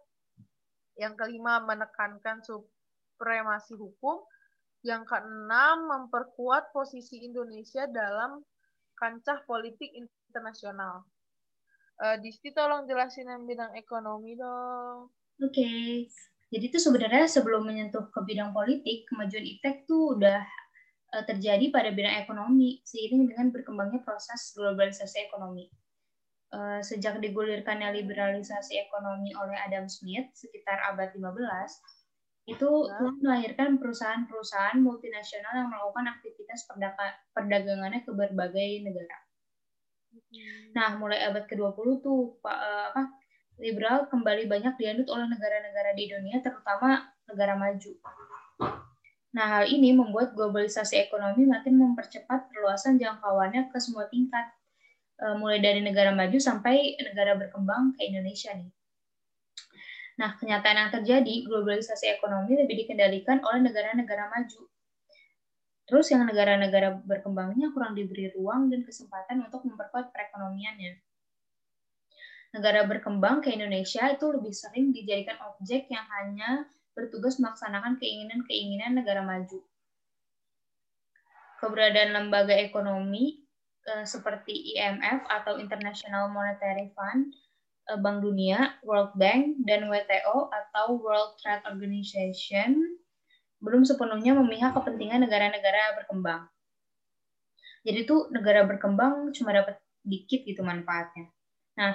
Yang 0.99 1.13
kelima, 1.15 1.63
menekankan 1.63 2.43
supremasi 2.43 3.73
hukum. 3.79 4.21
Yang 4.83 5.07
keenam, 5.09 5.87
memperkuat 5.87 6.75
posisi 6.75 7.23
Indonesia 7.23 7.87
dalam 7.87 8.43
kancah 8.99 9.41
politik 9.47 9.89
internasional. 9.95 11.07
Uh, 11.97 12.13
Disti 12.21 12.53
tolong 12.53 12.85
jelasin 12.85 13.25
yang 13.25 13.49
bidang 13.49 13.73
ekonomi 13.73 14.37
dong. 14.37 15.09
Oke. 15.41 15.49
Okay. 15.49 15.85
Jadi 16.47 16.65
itu 16.71 16.79
sebenarnya 16.79 17.27
sebelum 17.27 17.67
menyentuh 17.67 18.07
ke 18.07 18.19
bidang 18.23 18.55
politik, 18.55 19.03
kemajuan 19.11 19.43
ITEK 19.43 19.83
tuh 19.83 20.15
udah 20.15 20.39
terjadi 21.07 21.71
pada 21.71 21.89
bidang 21.95 22.27
ekonomi 22.27 22.83
seiring 22.83 23.31
dengan 23.31 23.47
berkembangnya 23.49 24.03
proses 24.03 24.51
globalisasi 24.55 25.31
ekonomi. 25.31 25.71
Eh, 26.47 26.79
sejak 26.79 27.19
digulirkannya 27.19 27.91
liberalisasi 27.91 28.79
ekonomi 28.87 29.35
oleh 29.35 29.59
Adam 29.67 29.91
Smith 29.91 30.31
sekitar 30.31 30.79
abad 30.79 31.11
15, 31.11 31.27
itu 32.47 32.71
telah 32.87 33.15
melahirkan 33.19 33.75
perusahaan-perusahaan 33.75 34.79
multinasional 34.79 35.51
yang 35.59 35.67
melakukan 35.67 36.07
aktivitas 36.15 36.63
perdagangannya 37.35 38.07
ke 38.07 38.11
berbagai 38.15 38.69
negara. 38.79 39.17
Hmm. 40.15 40.71
Nah, 40.71 40.95
mulai 40.95 41.27
abad 41.27 41.43
ke-20 41.51 41.87
tuh 41.99 42.39
eh, 42.47 42.83
apa 42.95 43.11
liberal 43.59 44.07
kembali 44.07 44.47
banyak 44.47 44.79
dianut 44.79 45.07
oleh 45.11 45.27
negara-negara 45.27 45.91
di 45.99 46.07
dunia, 46.07 46.39
terutama 46.39 47.11
negara 47.27 47.59
maju. 47.59 47.91
Nah, 49.35 49.45
hal 49.59 49.65
ini 49.67 49.91
membuat 49.91 50.31
globalisasi 50.37 50.95
ekonomi 51.03 51.43
makin 51.43 51.75
mempercepat 51.75 52.47
perluasan 52.47 52.95
jangkauannya 52.95 53.67
ke 53.67 53.77
semua 53.83 54.07
tingkat, 54.07 54.47
eh, 55.19 55.35
mulai 55.35 55.59
dari 55.59 55.83
negara 55.83 56.15
maju 56.15 56.39
sampai 56.39 56.95
negara 57.03 57.35
berkembang 57.35 57.91
ke 57.99 58.07
Indonesia 58.07 58.55
nih. 58.55 58.71
Nah, 60.17 60.33
kenyataan 60.39 60.77
yang 60.81 60.91
terjadi, 60.91 61.45
globalisasi 61.45 62.17
ekonomi 62.17 62.57
lebih 62.57 62.87
dikendalikan 62.87 63.37
oleh 63.45 63.61
negara-negara 63.69 64.33
maju. 64.33 64.65
Terus 65.87 66.11
yang 66.11 66.27
negara-negara 66.27 66.99
berkembangnya 67.05 67.71
kurang 67.71 67.95
diberi 67.95 68.27
ruang 68.35 68.67
dan 68.67 68.83
kesempatan 68.83 69.39
untuk 69.45 69.63
memperkuat 69.63 70.11
perekonomiannya. 70.11 70.99
Negara 72.57 72.83
berkembang 72.83 73.39
ke 73.39 73.55
Indonesia 73.55 74.09
itu 74.09 74.25
lebih 74.27 74.51
sering 74.51 74.91
dijadikan 74.91 75.37
objek 75.53 75.87
yang 75.87 76.03
hanya 76.19 76.67
bertugas 76.97 77.37
melaksanakan 77.37 78.01
keinginan-keinginan 78.01 78.97
negara 78.97 79.21
maju. 79.21 79.61
Keberadaan 81.61 82.17
lembaga 82.17 82.57
ekonomi 82.57 83.45
eh, 83.85 84.05
seperti 84.09 84.73
IMF 84.73 85.29
atau 85.29 85.61
International 85.61 86.33
Monetary 86.33 86.89
Fund, 86.97 87.37
eh, 87.93 87.99
Bank 88.01 88.25
Dunia, 88.25 88.81
World 88.81 89.13
Bank, 89.13 89.61
dan 89.69 89.85
WTO 89.85 90.49
atau 90.49 90.97
World 90.97 91.37
Trade 91.37 91.69
Organization 91.69 92.97
belum 93.61 93.85
sepenuhnya 93.85 94.37
memihak 94.37 94.73
kepentingan 94.73 95.25
negara-negara 95.25 96.01
berkembang. 96.01 96.49
Jadi 97.85 98.05
tuh 98.05 98.29
negara 98.29 98.65
berkembang 98.65 99.33
cuma 99.33 99.53
dapat 99.53 99.81
dikit 100.05 100.45
gitu 100.45 100.61
manfaatnya. 100.61 101.29
Nah, 101.77 101.93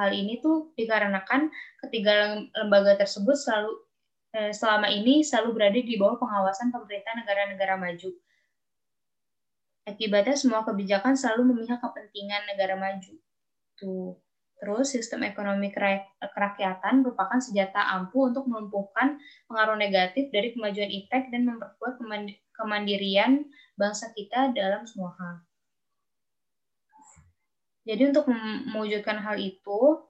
hal 0.00 0.16
ini 0.16 0.40
tuh 0.40 0.72
dikarenakan 0.76 1.48
ketiga 1.80 2.40
lembaga 2.56 2.96
tersebut 2.96 3.36
selalu 3.36 3.72
Eh, 3.72 3.93
selama 4.34 4.90
ini 4.90 5.22
selalu 5.22 5.54
berada 5.54 5.78
di 5.78 5.94
bawah 5.94 6.18
pengawasan 6.18 6.74
pemerintah 6.74 7.14
negara-negara 7.14 7.78
maju. 7.78 8.10
Akibatnya 9.86 10.34
semua 10.34 10.66
kebijakan 10.66 11.14
selalu 11.14 11.54
memihak 11.54 11.78
kepentingan 11.78 12.42
negara 12.50 12.74
maju. 12.74 13.14
Tuh. 13.78 14.18
Terus 14.58 14.96
sistem 14.96 15.28
ekonomi 15.28 15.68
kerakyatan 16.24 17.04
merupakan 17.04 17.36
senjata 17.36 17.84
ampuh 18.00 18.32
untuk 18.32 18.48
melumpuhkan 18.48 19.20
pengaruh 19.44 19.76
negatif 19.76 20.32
dari 20.32 20.56
kemajuan 20.56 20.88
iptek 20.88 21.28
dan 21.28 21.44
memperkuat 21.44 22.00
kemandirian 22.56 23.44
bangsa 23.76 24.14
kita 24.16 24.56
dalam 24.56 24.88
semua 24.88 25.12
hal. 25.20 25.34
Jadi 27.84 28.02
untuk 28.08 28.24
mewujudkan 28.72 29.20
hal 29.20 29.36
itu, 29.36 30.08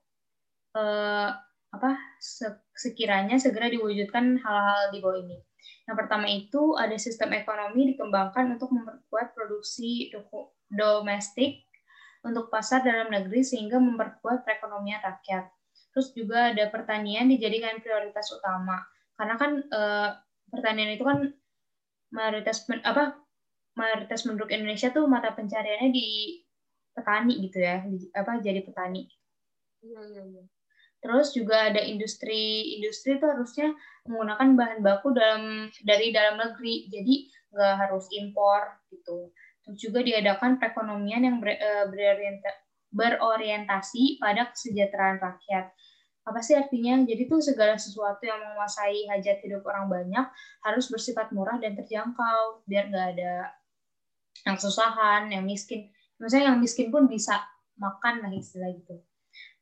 eh, 0.79 1.31
apa 1.75 1.91
sekiranya 2.75 3.39
segera 3.39 3.71
diwujudkan 3.71 4.39
hal-hal 4.43 4.91
di 4.91 4.99
bawah 4.99 5.19
ini. 5.23 5.39
Yang 5.87 5.97
pertama 5.97 6.27
itu 6.29 6.75
ada 6.75 6.97
sistem 6.99 7.33
ekonomi 7.39 7.95
dikembangkan 7.95 8.59
untuk 8.59 8.75
memperkuat 8.75 9.33
produksi 9.33 10.11
domestik 10.69 11.65
untuk 12.25 12.49
pasar 12.49 12.81
dalam 12.81 13.13
negeri 13.13 13.45
sehingga 13.45 13.77
memperkuat 13.77 14.43
perekonomian 14.43 15.01
rakyat. 15.05 15.53
Terus 15.93 16.11
juga 16.17 16.51
ada 16.51 16.67
pertanian 16.73 17.31
dijadikan 17.31 17.79
prioritas 17.79 18.33
utama 18.35 18.81
karena 19.15 19.35
kan 19.39 19.63
e, 19.63 19.81
pertanian 20.51 20.91
itu 20.91 21.05
kan 21.07 21.31
mayoritas 22.11 22.67
apa 22.83 23.15
mayoritas 23.79 24.27
penduduk 24.27 24.51
Indonesia 24.51 24.91
tuh 24.91 25.07
mata 25.07 25.31
pencariannya 25.35 25.91
di 25.95 26.41
petani 26.95 27.35
gitu 27.43 27.59
ya, 27.59 27.83
di, 27.87 28.11
apa 28.15 28.39
jadi 28.43 28.63
petani. 28.63 29.07
Iya 29.83 30.01
iya 30.15 30.23
iya. 30.31 30.45
Terus 31.05 31.37
juga 31.37 31.69
ada 31.69 31.85
industri 31.85 32.81
industri 32.81 33.21
itu 33.21 33.29
harusnya 33.29 33.77
menggunakan 34.09 34.57
bahan 34.57 34.81
baku 34.81 35.13
dalam 35.13 35.69
dari 35.85 36.17
dalam 36.17 36.41
negeri, 36.41 36.89
jadi 36.89 37.15
nggak 37.53 37.75
harus 37.77 38.09
impor 38.17 38.81
gitu. 38.89 39.29
Terus 39.69 39.79
juga 39.85 40.01
diadakan 40.01 40.57
perekonomian 40.57 41.29
yang 41.29 41.37
ber, 41.45 41.61
eh, 41.61 41.85
berorienta, 41.93 42.51
berorientasi 42.89 44.17
pada 44.17 44.49
kesejahteraan 44.49 45.21
rakyat. 45.21 45.77
Apa 46.25 46.41
sih 46.41 46.57
artinya? 46.57 47.05
Jadi 47.05 47.29
tuh 47.29 47.45
segala 47.45 47.77
sesuatu 47.77 48.25
yang 48.25 48.41
menguasai 48.41 49.05
hajat 49.13 49.45
hidup 49.45 49.61
orang 49.69 49.93
banyak 49.93 50.25
harus 50.65 50.89
bersifat 50.89 51.29
murah 51.37 51.61
dan 51.61 51.77
terjangkau, 51.77 52.65
biar 52.65 52.89
nggak 52.89 53.09
ada 53.21 53.53
yang 54.49 54.57
kesusahan, 54.57 55.29
yang 55.29 55.45
miskin. 55.45 55.93
Misalnya 56.17 56.57
yang 56.57 56.65
miskin 56.65 56.89
pun 56.89 57.05
bisa 57.05 57.45
makan 57.77 58.25
lah 58.25 58.33
istilah 58.33 58.73
gitu. 58.73 59.05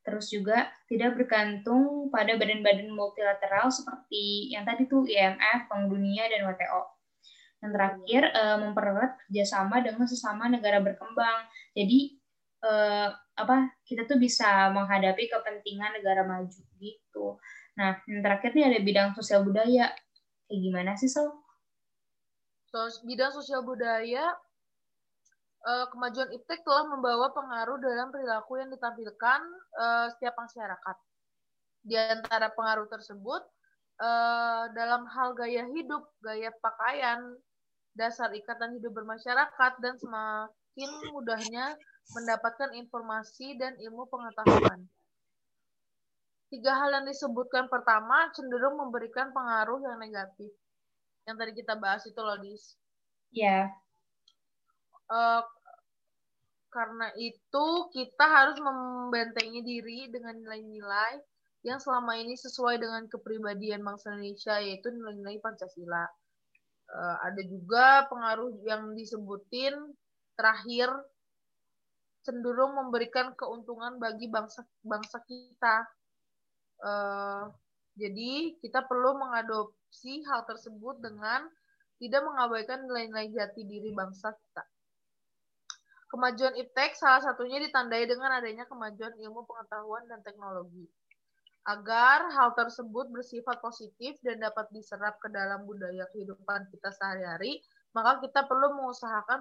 Terus 0.02 0.26
juga 0.34 0.66
tidak 0.90 1.14
bergantung 1.14 2.10
pada 2.10 2.34
badan-badan 2.34 2.90
multilateral 2.90 3.70
seperti 3.70 4.50
yang 4.50 4.66
tadi 4.66 4.90
tuh 4.90 5.06
IMF, 5.06 5.70
Bank 5.70 5.84
Dunia, 5.90 6.26
dan 6.26 6.42
WTO. 6.46 6.82
Yang 7.62 7.72
terakhir, 7.78 8.22
uh, 8.34 8.56
mempererat 8.58 9.12
kerjasama 9.26 9.78
dengan 9.78 10.10
sesama 10.10 10.50
negara 10.50 10.82
berkembang. 10.82 11.46
Jadi, 11.78 12.18
uh, 12.66 13.14
apa 13.38 13.70
kita 13.86 14.04
tuh 14.04 14.18
bisa 14.18 14.68
menghadapi 14.74 15.30
kepentingan 15.30 16.02
negara 16.02 16.26
maju 16.26 16.60
gitu. 16.82 17.38
Nah, 17.78 18.02
yang 18.04 18.20
terakhir 18.20 18.52
nih 18.52 18.66
ada 18.68 18.78
bidang 18.82 19.08
sosial 19.14 19.46
budaya. 19.46 19.94
Kayak 20.50 20.60
gimana 20.60 20.92
sih, 20.98 21.08
Sol? 21.08 21.30
So, 22.68 22.88
bidang 23.06 23.32
sosial 23.32 23.62
budaya 23.62 24.34
uh, 25.62 25.86
kemajuan 25.90 26.30
iptek 26.34 26.62
telah 26.66 26.84
membawa 26.90 27.30
pengaruh 27.30 27.78
dalam 27.78 28.10
perilaku 28.10 28.58
yang 28.58 28.70
ditampilkan 28.70 29.40
uh, 29.78 30.06
setiap 30.14 30.34
masyarakat. 30.38 30.96
Di 31.82 31.96
antara 31.98 32.50
pengaruh 32.54 32.86
tersebut, 32.86 33.42
uh, 34.02 34.64
dalam 34.74 35.06
hal 35.10 35.34
gaya 35.34 35.66
hidup, 35.70 36.06
gaya 36.22 36.50
pakaian, 36.62 37.38
dasar 37.94 38.30
ikatan 38.34 38.78
hidup 38.78 38.94
bermasyarakat, 38.94 39.72
dan 39.82 39.94
semakin 39.98 40.90
mudahnya 41.10 41.74
mendapatkan 42.14 42.70
informasi 42.78 43.58
dan 43.58 43.74
ilmu 43.78 44.06
pengetahuan. 44.10 44.86
Tiga 46.52 46.76
hal 46.76 46.92
yang 47.00 47.06
disebutkan 47.08 47.66
pertama 47.72 48.28
cenderung 48.36 48.76
memberikan 48.76 49.32
pengaruh 49.32 49.80
yang 49.80 49.96
negatif. 49.96 50.52
Yang 51.24 51.36
tadi 51.38 51.52
kita 51.64 51.74
bahas 51.80 52.04
itu 52.04 52.20
loh, 52.20 52.36
Dis. 52.44 52.76
Iya. 53.32 53.72
Yeah 53.72 53.81
uh, 55.12 55.44
karena 56.72 57.12
itu 57.20 57.66
kita 57.92 58.24
harus 58.24 58.56
membentengi 58.56 59.60
diri 59.60 60.08
dengan 60.08 60.40
nilai-nilai 60.40 61.20
yang 61.62 61.78
selama 61.78 62.16
ini 62.16 62.34
sesuai 62.34 62.80
dengan 62.80 63.06
kepribadian 63.06 63.84
bangsa 63.84 64.16
Indonesia 64.16 64.56
yaitu 64.58 64.88
nilai-nilai 64.88 65.38
Pancasila. 65.38 66.08
Uh, 66.92 67.16
ada 67.28 67.42
juga 67.44 68.08
pengaruh 68.08 68.56
yang 68.64 68.96
disebutin 68.96 69.76
terakhir 70.34 70.90
cenderung 72.24 72.74
memberikan 72.74 73.36
keuntungan 73.36 74.00
bagi 74.00 74.32
bangsa 74.32 74.64
bangsa 74.82 75.20
kita. 75.28 75.86
Uh, 76.82 77.52
jadi 77.94 78.56
kita 78.58 78.88
perlu 78.88 79.20
mengadopsi 79.20 80.24
hal 80.24 80.48
tersebut 80.48 80.98
dengan 81.04 81.46
tidak 82.00 82.24
mengabaikan 82.26 82.82
nilai-nilai 82.88 83.30
jati 83.30 83.62
diri 83.62 83.94
bangsa 83.94 84.34
kita. 84.34 84.71
Kemajuan 86.12 86.52
iptek 86.60 86.92
salah 86.92 87.24
satunya 87.24 87.56
ditandai 87.56 88.04
dengan 88.04 88.36
adanya 88.36 88.68
kemajuan 88.68 89.16
ilmu 89.16 89.48
pengetahuan 89.48 90.04
dan 90.12 90.20
teknologi. 90.20 90.84
Agar 91.64 92.28
hal 92.36 92.52
tersebut 92.52 93.08
bersifat 93.08 93.64
positif 93.64 94.20
dan 94.20 94.36
dapat 94.44 94.68
diserap 94.76 95.16
ke 95.24 95.32
dalam 95.32 95.64
budaya 95.64 96.04
kehidupan 96.12 96.68
kita 96.68 96.92
sehari-hari, 96.92 97.64
maka 97.96 98.20
kita 98.20 98.44
perlu 98.44 98.76
mengusahakan 98.76 99.40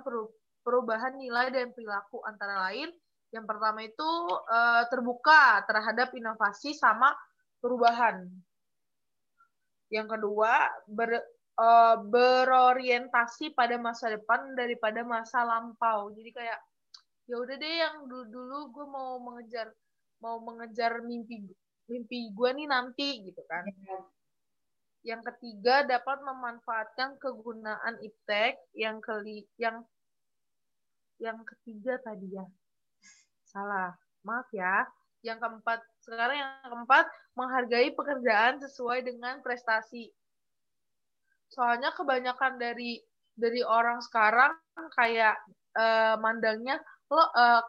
perubahan 0.64 1.20
nilai 1.20 1.52
dan 1.52 1.76
perilaku 1.76 2.24
antara 2.24 2.72
lain. 2.72 2.88
Yang 3.36 3.46
pertama 3.52 3.80
itu 3.84 4.10
eh, 4.48 4.84
terbuka 4.88 5.68
terhadap 5.68 6.16
inovasi 6.16 6.72
sama 6.72 7.12
perubahan. 7.60 8.32
Yang 9.92 10.08
kedua, 10.16 10.72
ber, 10.88 11.20
uh, 11.62 11.96
berorientasi 12.10 13.54
pada 13.54 13.78
masa 13.78 14.10
depan 14.10 14.58
daripada 14.58 15.06
masa 15.06 15.46
lampau. 15.46 16.10
Jadi 16.18 16.34
kayak 16.34 16.60
ya 17.30 17.36
udah 17.38 17.56
deh 17.56 17.76
yang 17.80 17.96
dulu 18.10 18.26
dulu 18.28 18.58
gue 18.74 18.86
mau 18.90 19.22
mengejar 19.22 19.70
mau 20.20 20.42
mengejar 20.42 21.06
mimpi 21.06 21.46
mimpi 21.86 22.34
gue 22.34 22.50
nih 22.58 22.68
nanti 22.68 23.30
gitu 23.30 23.42
kan. 23.46 23.70
Yang 25.02 25.34
ketiga 25.34 25.86
dapat 25.86 26.22
memanfaatkan 26.22 27.18
kegunaan 27.22 28.02
iptek. 28.02 28.58
Yang 28.74 28.98
keli 29.06 29.40
yang 29.58 29.86
yang 31.22 31.42
ketiga 31.46 32.02
tadi 32.02 32.38
ya. 32.38 32.46
Salah. 33.46 33.94
Maaf 34.26 34.50
ya. 34.54 34.86
Yang 35.22 35.38
keempat 35.42 35.80
sekarang 36.02 36.38
yang 36.38 36.52
keempat 36.66 37.06
menghargai 37.38 37.94
pekerjaan 37.94 38.58
sesuai 38.58 39.06
dengan 39.06 39.38
prestasi 39.46 40.10
soalnya 41.52 41.92
kebanyakan 41.92 42.56
dari 42.56 43.04
dari 43.36 43.62
orang 43.62 44.00
sekarang 44.00 44.56
kayak 44.96 45.36
uh, 45.76 46.16
mandangnya 46.20 46.80
lo 47.12 47.20
uh, 47.20 47.62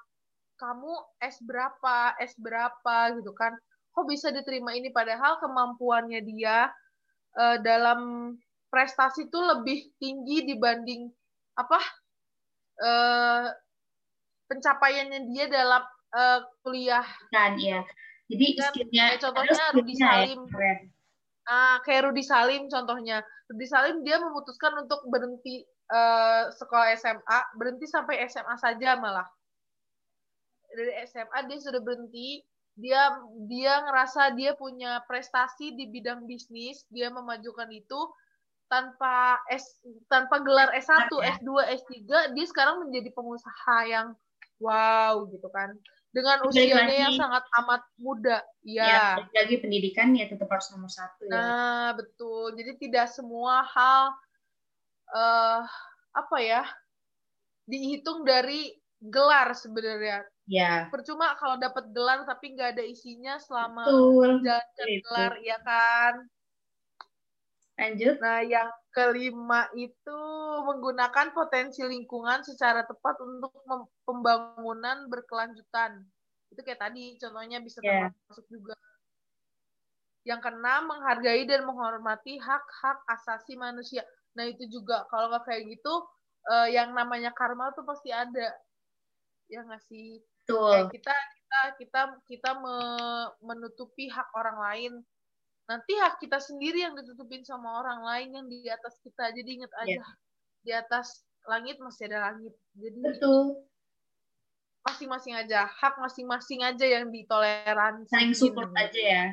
kamu 0.59 0.95
S 1.18 1.42
berapa 1.42 2.14
S 2.23 2.38
berapa 2.38 3.18
gitu 3.18 3.35
kan. 3.35 3.59
Kok 3.92 4.07
bisa 4.09 4.31
diterima 4.31 4.73
ini? 4.73 4.95
Padahal 4.95 5.42
kemampuannya 5.42 6.23
dia 6.23 6.71
uh, 7.35 7.59
dalam 7.61 8.33
prestasi 8.71 9.27
itu 9.29 9.38
lebih 9.42 9.90
tinggi 9.99 10.47
dibanding 10.47 11.11
apa 11.59 11.81
uh, 12.81 13.51
pencapaiannya 14.47 15.29
dia 15.29 15.51
dalam 15.51 15.83
uh, 16.14 16.40
kuliah. 16.62 17.05
Kan 17.35 17.59
ya 17.59 17.83
jadi 18.33 18.47
skillnya 18.57 19.07
contohnya 19.21 19.64
Rudi 19.77 19.95
Salim. 19.99 20.40
ya, 20.49 20.75
Ah, 21.46 21.83
kayak 21.83 22.11
Rudi 22.11 22.22
Salim 22.22 22.70
contohnya. 22.70 23.22
Rudi 23.50 23.66
Salim 23.66 24.07
dia 24.07 24.22
memutuskan 24.22 24.78
untuk 24.78 25.02
berhenti 25.11 25.66
uh, 25.90 26.48
sekolah 26.55 26.94
SMA, 26.94 27.38
berhenti 27.59 27.87
sampai 27.90 28.22
SMA 28.31 28.55
saja 28.62 28.94
malah. 28.98 29.26
Dari 30.72 31.02
SMA 31.05 31.38
dia 31.50 31.59
sudah 31.59 31.83
berhenti, 31.83 32.40
dia 32.78 33.12
dia 33.50 33.83
ngerasa 33.85 34.33
dia 34.38 34.57
punya 34.57 35.02
prestasi 35.05 35.74
di 35.74 35.90
bidang 35.90 36.24
bisnis, 36.24 36.87
dia 36.88 37.12
memajukan 37.12 37.68
itu 37.68 38.00
tanpa 38.72 39.37
S 39.52 39.83
tanpa 40.09 40.40
gelar 40.40 40.72
S1, 40.72 41.12
S2, 41.12 41.50
S3, 41.85 41.92
dia 42.33 42.46
sekarang 42.48 42.88
menjadi 42.88 43.12
pengusaha 43.12 43.76
yang 43.85 44.16
wow 44.64 45.28
gitu 45.28 45.44
kan 45.52 45.76
dengan 46.12 46.44
usianya 46.44 47.09
yang 47.09 47.14
sangat 47.16 47.44
amat 47.64 47.83
muda. 47.96 48.44
Ya, 48.62 49.18
ya 49.25 49.42
lagi 49.42 49.59
pendidikan 49.59 50.12
ya 50.12 50.29
tetap 50.29 50.46
harus 50.53 50.68
nomor 50.70 50.92
satu 50.92 51.25
ya. 51.27 51.33
Nah, 51.33 51.87
betul. 51.96 52.53
Jadi 52.55 52.72
tidak 52.87 53.09
semua 53.09 53.64
hal 53.64 54.12
uh, 55.16 55.64
apa 56.12 56.37
ya 56.44 56.62
dihitung 57.64 58.29
dari 58.29 58.77
gelar 59.01 59.57
sebenarnya. 59.57 60.29
Ya. 60.44 60.92
Percuma 60.92 61.33
kalau 61.40 61.57
dapat 61.57 61.90
gelar 61.96 62.29
tapi 62.29 62.53
nggak 62.55 62.77
ada 62.77 62.85
isinya 62.85 63.40
selama 63.40 63.88
menjalankan 63.88 64.88
gelar, 65.09 65.35
ya 65.40 65.59
kan? 65.64 66.14
Lanjut. 67.81 68.20
Nah, 68.20 68.44
yang 68.44 68.68
kelima 68.92 69.72
itu 69.72 70.20
menggunakan 70.68 71.33
potensi 71.33 71.81
lingkungan 71.81 72.44
secara 72.44 72.85
tepat 72.85 73.16
untuk 73.24 73.52
pembangunan 74.05 75.09
berkelanjutan. 75.09 76.05
Itu 76.52 76.61
kayak 76.61 76.85
tadi, 76.85 77.16
contohnya 77.16 77.59
bisa 77.64 77.81
yeah. 77.81 78.12
termasuk 78.12 78.46
juga. 78.52 78.76
Yang 80.28 80.40
keenam, 80.46 80.87
menghargai 80.87 81.42
dan 81.48 81.64
menghormati 81.64 82.37
hak-hak 82.38 82.98
asasi 83.11 83.57
manusia. 83.57 84.05
Nah, 84.37 84.46
itu 84.46 84.68
juga 84.68 85.09
kalau 85.09 85.33
nggak 85.33 85.48
kayak 85.48 85.66
gitu, 85.72 85.94
uh, 86.52 86.68
yang 86.68 86.92
namanya 86.92 87.33
karma 87.33 87.72
tuh 87.72 87.83
pasti 87.88 88.12
ada. 88.12 88.55
Ya 89.48 89.64
nggak 89.64 89.83
sih? 89.88 90.20
Betul. 90.42 90.90
kita 90.90 91.14
kita 91.14 91.61
kita 91.78 92.00
kita 92.26 92.50
menutupi 93.40 94.11
hak 94.11 94.28
orang 94.35 94.59
lain 94.59 94.92
nanti 95.66 95.92
hak 95.98 96.18
kita 96.18 96.38
sendiri 96.42 96.83
yang 96.83 96.94
ditutupin 96.98 97.46
sama 97.46 97.83
orang 97.83 98.03
lain 98.03 98.29
yang 98.35 98.46
di 98.51 98.66
atas 98.66 98.98
kita. 99.03 99.31
Jadi 99.31 99.62
ingat 99.62 99.72
iya. 99.72 99.83
aja 99.83 99.92
yeah. 99.94 100.11
di 100.62 100.72
atas 100.75 101.07
langit 101.46 101.77
masih 101.79 102.11
ada 102.11 102.31
langit. 102.31 102.55
Jadi 102.75 103.01
betul. 103.03 103.62
masing-masing 104.83 105.35
aja 105.38 105.70
hak 105.70 105.94
masing-masing 105.98 106.61
aja 106.66 106.87
yang 106.87 107.11
ditoleransi. 107.11 108.11
Saling 108.11 108.35
support 108.35 108.70
aja 108.75 109.01
ya. 109.01 109.27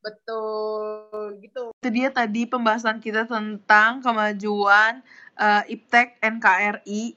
Betul 0.00 1.38
gitu. 1.44 1.70
Itu 1.76 1.88
dia 1.92 2.08
tadi 2.10 2.48
pembahasan 2.48 2.98
kita 2.98 3.28
tentang 3.28 4.00
kemajuan 4.00 5.04
uh, 5.36 5.62
iptek 5.68 6.16
NKRI 6.24 7.14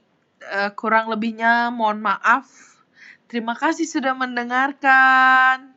uh, 0.52 0.72
kurang 0.76 1.10
lebihnya 1.10 1.72
mohon 1.72 2.04
maaf. 2.04 2.46
Terima 3.32 3.58
kasih 3.58 3.90
sudah 3.90 4.14
mendengarkan 4.14 5.73